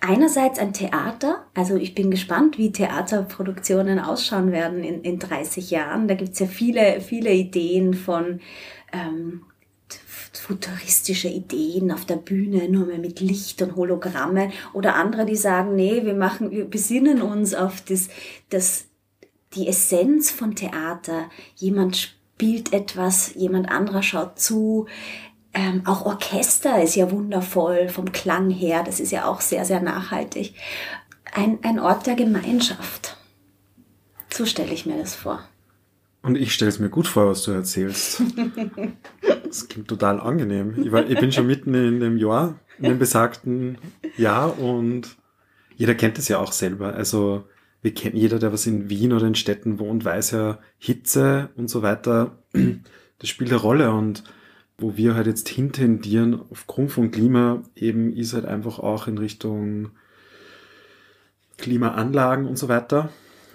[0.00, 6.06] einerseits ein Theater, also ich bin gespannt, wie Theaterproduktionen ausschauen werden in, in 30 Jahren.
[6.06, 8.40] Da gibt es ja viele, viele Ideen von
[8.92, 9.42] ähm,
[10.38, 15.74] futuristische Ideen auf der Bühne, nur mehr mit Licht und Hologramme oder andere, die sagen,
[15.74, 18.08] nee, wir machen, wir besinnen uns auf das,
[18.50, 18.86] das,
[19.54, 21.30] die Essenz von Theater.
[21.54, 24.86] Jemand spielt etwas, jemand anderer schaut zu.
[25.54, 28.82] Ähm, auch Orchester ist ja wundervoll vom Klang her.
[28.84, 30.54] Das ist ja auch sehr, sehr nachhaltig.
[31.32, 33.16] Ein, ein Ort der Gemeinschaft.
[34.30, 35.40] So stelle ich mir das vor.
[36.26, 38.20] Und ich stelle es mir gut vor, was du erzählst.
[39.46, 40.74] Das klingt total angenehm.
[40.82, 43.78] Ich, war, ich bin schon mitten in dem Jahr, in dem besagten
[44.16, 45.16] Jahr und
[45.76, 46.94] jeder kennt es ja auch selber.
[46.94, 47.44] Also
[47.82, 51.68] wir kennen jeder, der was in Wien oder in Städten wohnt, weiß ja Hitze und
[51.68, 52.38] so weiter.
[53.18, 54.24] Das spielt eine Rolle und
[54.78, 59.90] wo wir halt jetzt hintendieren aufgrund von Klima eben ist halt einfach auch in Richtung
[61.56, 63.08] Klimaanlagen und so weiter.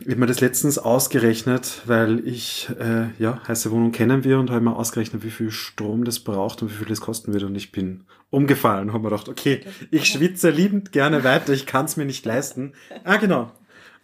[0.03, 4.49] Ich habe mir das letztens ausgerechnet, weil ich, äh, ja, heiße Wohnung kennen wir und
[4.49, 7.43] habe mir ausgerechnet, wie viel Strom das braucht und wie viel das kosten wird.
[7.43, 11.85] Und ich bin umgefallen habe mir gedacht, okay, ich schwitze liebend gerne weiter, ich kann
[11.85, 12.73] es mir nicht leisten.
[13.03, 13.51] Ah, genau.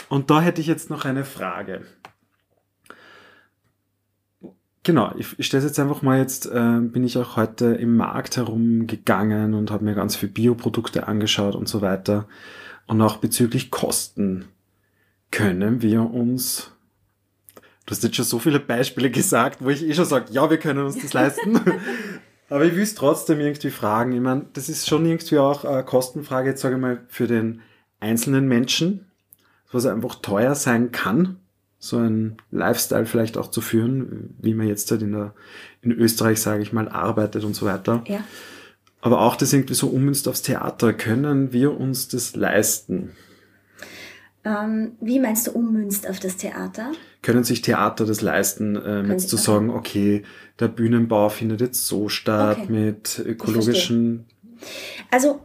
[0.08, 1.82] Und da hätte ich jetzt noch eine Frage.
[4.84, 8.38] Genau, ich, ich stelle jetzt einfach mal, jetzt äh, bin ich auch heute im Markt
[8.38, 12.28] herumgegangen und habe mir ganz viele Bioprodukte angeschaut und so weiter.
[12.86, 14.46] Und auch bezüglich Kosten
[15.32, 16.72] können wir uns,
[17.86, 20.58] du hast jetzt schon so viele Beispiele gesagt, wo ich eh schon sage, ja, wir
[20.58, 21.60] können uns das leisten.
[22.50, 24.14] Aber ich will es trotzdem irgendwie fragen.
[24.14, 27.62] Ich meine, das ist schon irgendwie auch eine Kostenfrage, jetzt sage ich mal, für den
[28.00, 29.06] einzelnen Menschen,
[29.72, 31.38] was einfach teuer sein kann
[31.80, 35.34] so ein Lifestyle vielleicht auch zu führen, wie man jetzt halt in, der,
[35.82, 38.04] in Österreich, sage ich mal, arbeitet und so weiter.
[38.08, 38.24] Ja.
[39.02, 40.92] Aber auch das irgendwie so ummünzt aufs Theater.
[40.94, 43.12] Können wir uns das leisten?
[44.48, 46.92] Ähm, wie meinst du ummünzt auf das Theater?
[47.22, 50.24] Können sich Theater das leisten, ähm, jetzt zu sagen, okay,
[50.60, 52.72] der Bühnenbau findet jetzt so statt okay.
[52.72, 54.26] mit ökologischen.
[55.12, 55.42] Also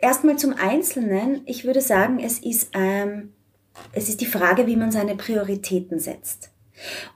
[0.00, 1.42] erstmal zum Einzelnen.
[1.46, 3.30] Ich würde sagen, es ist ähm,
[3.92, 6.50] es ist die Frage, wie man seine Prioritäten setzt.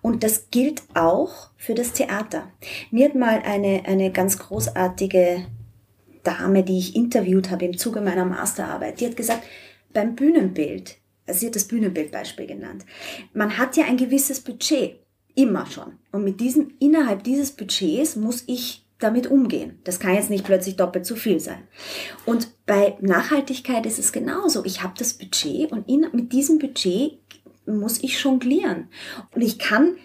[0.02, 2.50] Und das gilt auch für das Theater.
[2.90, 5.46] Mir hat mal eine, eine ganz großartige
[6.22, 9.42] Dame, die ich interviewt habe im Zuge meiner Masterarbeit, die hat gesagt,
[9.92, 10.96] beim Bühnenbild,
[11.26, 12.84] also sie hat das Bühnenbildbeispiel genannt,
[13.32, 15.00] man hat ja ein gewisses Budget,
[15.34, 15.98] immer schon.
[16.12, 19.80] Und mit diesem, innerhalb dieses Budgets muss ich damit umgehen.
[19.84, 21.66] Das kann jetzt nicht plötzlich doppelt so viel sein.
[22.24, 24.64] Und bei Nachhaltigkeit ist es genauso.
[24.64, 27.18] Ich habe das Budget und in, mit diesem Budget
[27.66, 28.88] muss ich jonglieren.
[29.34, 29.96] Und ich kann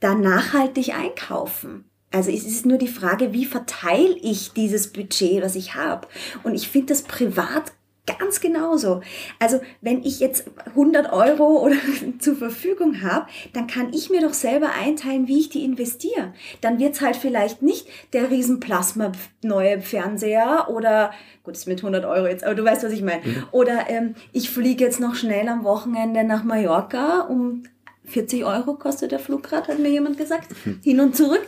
[0.00, 1.84] da nachhaltig einkaufen.
[2.10, 6.08] Also es ist nur die Frage, wie verteile ich dieses Budget, was ich habe.
[6.42, 7.72] Und ich finde das privat
[8.04, 9.00] Ganz genauso.
[9.38, 11.76] Also wenn ich jetzt 100 Euro oder
[12.18, 16.34] zur Verfügung habe, dann kann ich mir doch selber einteilen, wie ich die investiere.
[16.60, 21.12] Dann wird's halt vielleicht nicht der Riesenplasma neue Fernseher oder,
[21.44, 23.22] gut, ist mit 100 Euro jetzt, aber du weißt, was ich meine.
[23.24, 23.44] Mhm.
[23.52, 27.62] Oder ähm, ich fliege jetzt noch schnell am Wochenende nach Mallorca, um
[28.04, 30.80] 40 Euro kostet der Flugrad, hat mir jemand gesagt, mhm.
[30.82, 31.46] hin und zurück,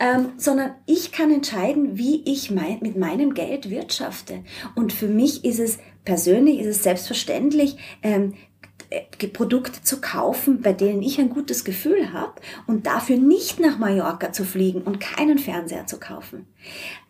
[0.00, 4.44] ähm, sondern ich kann entscheiden, wie ich mein, mit meinem Geld wirtschafte.
[4.76, 8.32] Und für mich ist es persönlich ist es selbstverständlich, ähm,
[8.88, 13.78] äh, Produkte zu kaufen, bei denen ich ein gutes Gefühl habe und dafür nicht nach
[13.78, 16.46] Mallorca zu fliegen und keinen Fernseher zu kaufen.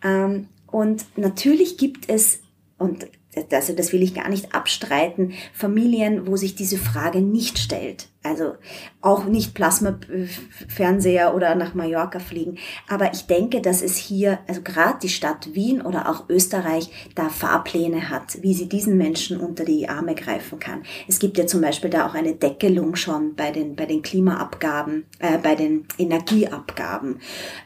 [0.02, 2.40] Ähm, und natürlich gibt es,
[2.78, 3.06] und
[3.52, 8.08] also das will ich gar nicht abstreiten, Familien, wo sich diese Frage nicht stellt.
[8.26, 8.54] Also
[9.00, 12.58] auch nicht Plasmafernseher oder nach Mallorca fliegen.
[12.88, 17.28] Aber ich denke, dass es hier, also gerade die Stadt Wien oder auch Österreich, da
[17.28, 20.82] Fahrpläne hat, wie sie diesen Menschen unter die Arme greifen kann.
[21.06, 25.04] Es gibt ja zum Beispiel da auch eine Deckelung schon bei den, bei den Klimaabgaben,
[25.18, 27.20] äh, bei den Energieabgaben.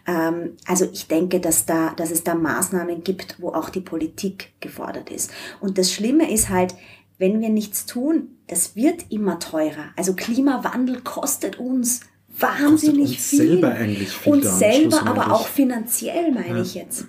[0.07, 4.53] Ähm, also ich denke, dass da, dass es da Maßnahmen gibt, wo auch die Politik
[4.61, 5.33] gefordert ist.
[5.61, 6.75] Und das Schlimme ist halt,
[7.19, 9.91] wenn wir nichts tun, das wird immer teurer.
[9.97, 12.01] Also Klimawandel kostet uns
[12.37, 13.39] wahnsinnig kostet uns viel.
[13.39, 16.63] Selber eigentlich viel uns selber, aber auch finanziell meine ja.
[16.63, 17.07] ich jetzt.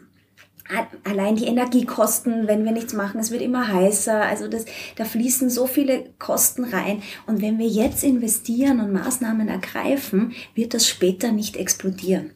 [1.03, 4.21] Allein die Energiekosten, wenn wir nichts machen, es wird immer heißer.
[4.21, 4.65] Also das,
[4.95, 7.01] da fließen so viele Kosten rein.
[7.25, 12.31] Und wenn wir jetzt investieren und Maßnahmen ergreifen, wird das später nicht explodieren.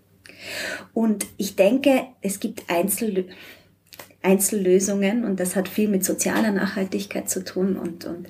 [0.93, 3.27] Und ich denke, es gibt Einzel
[4.25, 8.27] Einzellösungen und das hat viel mit sozialer Nachhaltigkeit zu tun und, und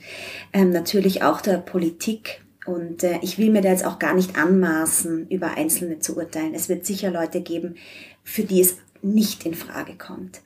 [0.54, 2.41] ähm, natürlich auch der Politik.
[2.66, 6.56] Und äh, ich will mir da jetzt auch gar nicht anmaßen, über Einzelne zu urteilen.
[6.56, 7.76] Es wird sicher Leute geben,
[8.24, 10.41] für die es nicht in Frage kommt.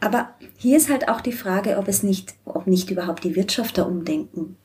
[0.00, 3.76] Aber hier ist halt auch die Frage, ob es nicht, ob nicht überhaupt die Wirtschaft
[3.76, 4.56] da umdenken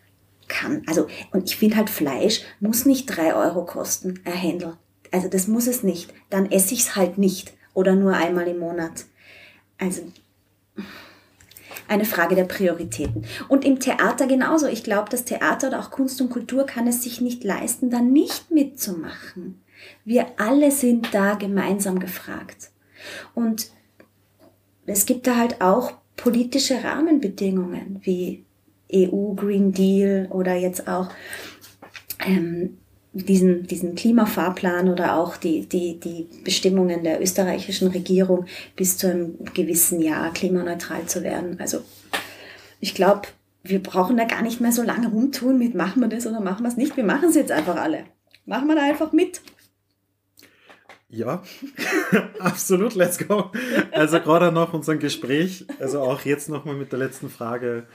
[0.47, 0.83] kann.
[0.87, 4.77] Also, und ich finde halt Fleisch muss nicht drei Euro kosten, ein Händel.
[5.11, 6.13] Also das muss es nicht.
[6.29, 9.05] Dann esse ich es halt nicht oder nur einmal im Monat.
[9.79, 10.01] Also
[11.87, 13.25] eine Frage der Prioritäten.
[13.47, 14.67] Und im Theater genauso.
[14.67, 17.99] Ich glaube, das Theater oder auch Kunst und Kultur kann es sich nicht leisten, da
[17.99, 19.61] nicht mitzumachen.
[20.05, 22.71] Wir alle sind da gemeinsam gefragt.
[23.33, 23.71] Und
[24.85, 28.45] es gibt da halt auch politische Rahmenbedingungen wie
[28.93, 31.09] EU Green Deal oder jetzt auch
[32.25, 32.77] ähm,
[33.13, 38.45] diesen, diesen Klimafahrplan oder auch die, die, die Bestimmungen der österreichischen Regierung
[38.75, 41.59] bis zu einem gewissen Jahr klimaneutral zu werden.
[41.59, 41.81] Also
[42.79, 43.27] ich glaube,
[43.63, 46.63] wir brauchen da gar nicht mehr so lange rumtun mit machen wir das oder machen
[46.63, 46.95] wir es nicht.
[46.97, 48.05] Wir machen es jetzt einfach alle.
[48.45, 49.41] Machen wir da einfach mit.
[51.09, 51.41] Ja,
[52.39, 53.51] absolut, let's go.
[53.91, 57.87] Also gerade nach unserem Gespräch, also auch jetzt nochmal mit der letzten Frage,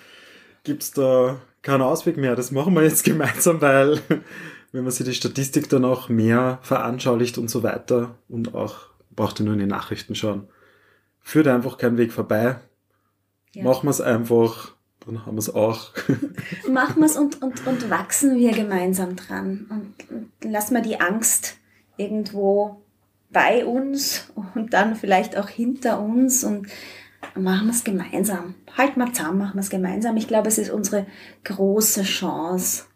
[0.64, 2.34] gibt es da keinen Ausweg mehr.
[2.34, 4.00] Das machen wir jetzt gemeinsam, weil
[4.74, 9.38] wenn man sich die Statistik dann auch mehr veranschaulicht und so weiter und auch braucht
[9.38, 10.48] ihr nur in die Nachrichten schauen,
[11.20, 12.56] führt einfach keinen Weg vorbei.
[13.52, 13.62] Ja.
[13.62, 14.74] Machen wir es einfach,
[15.06, 15.92] dann haben wir es auch.
[16.68, 20.10] Machen wir es und, und, und wachsen wir gemeinsam dran und,
[20.42, 21.56] und lassen wir die Angst
[21.96, 22.82] irgendwo
[23.30, 26.66] bei uns und dann vielleicht auch hinter uns und
[27.36, 28.56] machen wir es gemeinsam.
[28.76, 30.16] Halt mal zusammen, machen wir es gemeinsam.
[30.16, 31.06] Ich glaube, es ist unsere
[31.44, 32.86] große Chance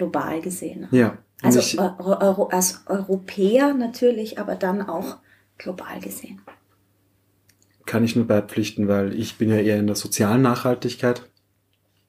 [0.00, 0.88] global gesehen.
[0.92, 1.18] Ja.
[1.42, 5.18] Also ich, Euro, als Europäer natürlich, aber dann auch
[5.58, 6.40] global gesehen.
[7.84, 11.28] Kann ich nur beipflichten, weil ich bin ja eher in der sozialen Nachhaltigkeit.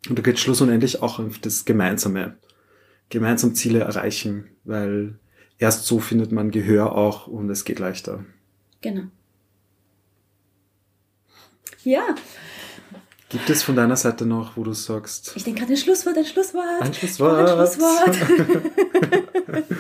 [0.07, 2.37] Und da geht Schluss und endlich auch auf das Gemeinsame.
[3.09, 5.19] Gemeinsam Ziele erreichen, weil
[5.57, 8.23] erst so findet man Gehör auch und es geht leichter.
[8.79, 9.03] Genau.
[11.83, 12.15] Ja,
[13.31, 15.31] Gibt es von deiner Seite noch, wo du sagst?
[15.37, 16.81] Ich denke gerade ein Schlusswort, ein Schlusswort.
[16.81, 17.49] Ein Schlusswort.
[17.49, 18.17] Ein Schlusswort.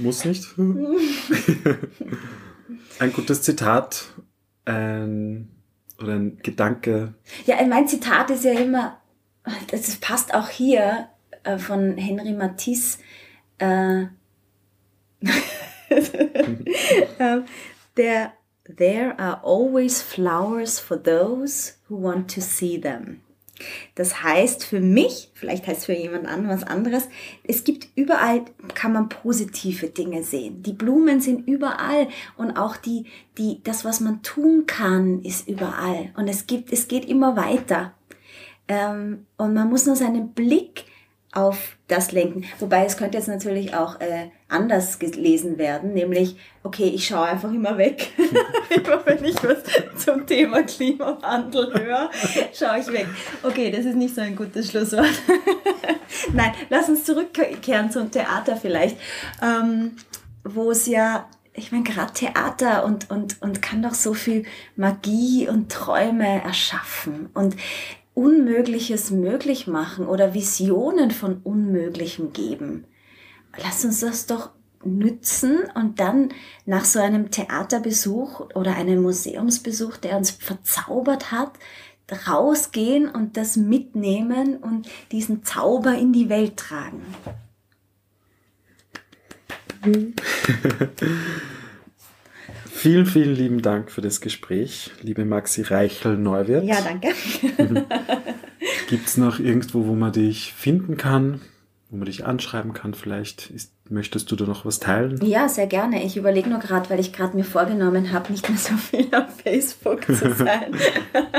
[0.00, 0.48] Muss nicht.
[2.98, 4.06] ein gutes Zitat
[4.64, 5.52] ein,
[6.00, 7.14] oder ein Gedanke.
[7.46, 9.00] Ja, mein Zitat ist ja immer,
[9.70, 11.10] das passt auch hier
[11.44, 12.98] äh, von Henry Matisse.
[13.58, 14.06] Äh,
[17.18, 17.42] äh
[17.96, 18.32] der
[18.64, 23.20] There are always flowers for those who want to see them.
[23.94, 27.08] Das heißt für mich, vielleicht heißt für jemand anderes was anderes,
[27.44, 28.42] es gibt überall,
[28.74, 30.62] kann man positive Dinge sehen.
[30.62, 33.04] Die Blumen sind überall und auch die,
[33.38, 36.12] die, das, was man tun kann, ist überall.
[36.16, 37.94] Und es gibt, es geht immer weiter.
[38.68, 40.84] Ähm, und man muss nur seinen Blick
[41.32, 42.44] auf das lenken.
[42.58, 47.50] Wobei es könnte jetzt natürlich auch äh, anders gelesen werden, nämlich, okay, ich schaue einfach
[47.50, 48.10] immer weg.
[48.70, 49.58] immer wenn ich was
[49.96, 52.10] zum Thema Klimawandel höre,
[52.52, 53.06] schaue ich weg.
[53.42, 55.08] Okay, das ist nicht so ein gutes Schlusswort.
[56.34, 58.98] Nein, lass uns zurückkehren zum Theater vielleicht,
[59.42, 59.96] ähm,
[60.44, 65.48] wo es ja ich meine, gerade Theater und, und, und kann doch so viel Magie
[65.48, 67.28] und Träume erschaffen.
[67.34, 67.56] Und
[68.14, 72.84] Unmögliches möglich machen oder Visionen von Unmöglichem geben.
[73.56, 74.50] Lass uns das doch
[74.84, 76.30] nützen und dann
[76.66, 81.52] nach so einem Theaterbesuch oder einem Museumsbesuch, der uns verzaubert hat,
[82.26, 87.02] rausgehen und das mitnehmen und diesen Zauber in die Welt tragen.
[92.74, 96.64] Vielen, vielen lieben Dank für das Gespräch, liebe Maxi Reichel-Neuwirth.
[96.64, 97.08] Ja, danke.
[98.88, 101.40] Gibt es noch irgendwo, wo man dich finden kann,
[101.90, 103.50] wo man dich anschreiben kann vielleicht?
[103.50, 105.20] Ist, möchtest du da noch was teilen?
[105.24, 106.02] Ja, sehr gerne.
[106.04, 109.26] Ich überlege nur gerade, weil ich gerade mir vorgenommen habe, nicht mehr so viel auf
[109.44, 110.74] Facebook zu sein.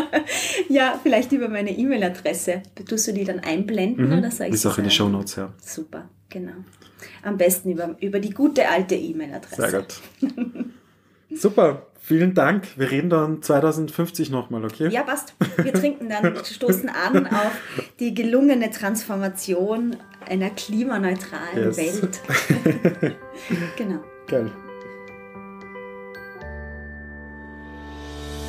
[0.69, 2.61] ja, vielleicht über meine E-Mail-Adresse.
[2.87, 4.17] Tust du die dann einblenden Mhm.
[4.19, 5.51] oder sag ich Ist auch in die Show Notes, ja.
[5.61, 6.53] Super, genau.
[7.23, 9.69] Am besten über, über die gute alte E-Mail-Adresse.
[9.69, 10.01] Sehr gut.
[11.37, 12.67] Super, vielen Dank.
[12.77, 14.89] Wir reden dann 2050 nochmal, okay?
[14.89, 15.35] Ja, passt.
[15.57, 17.51] Wir trinken dann, stoßen an auf
[17.99, 19.95] die gelungene Transformation
[20.29, 21.77] einer klimaneutralen Yes.
[21.77, 22.21] Welt.
[23.77, 23.99] genau.
[24.27, 24.51] Geil.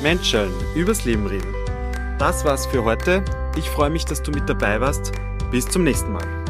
[0.01, 1.53] Menschen, übers Leben reden.
[2.19, 3.23] Das war's für heute.
[3.57, 5.11] Ich freue mich, dass du mit dabei warst.
[5.51, 6.44] Bis zum nächsten Mal.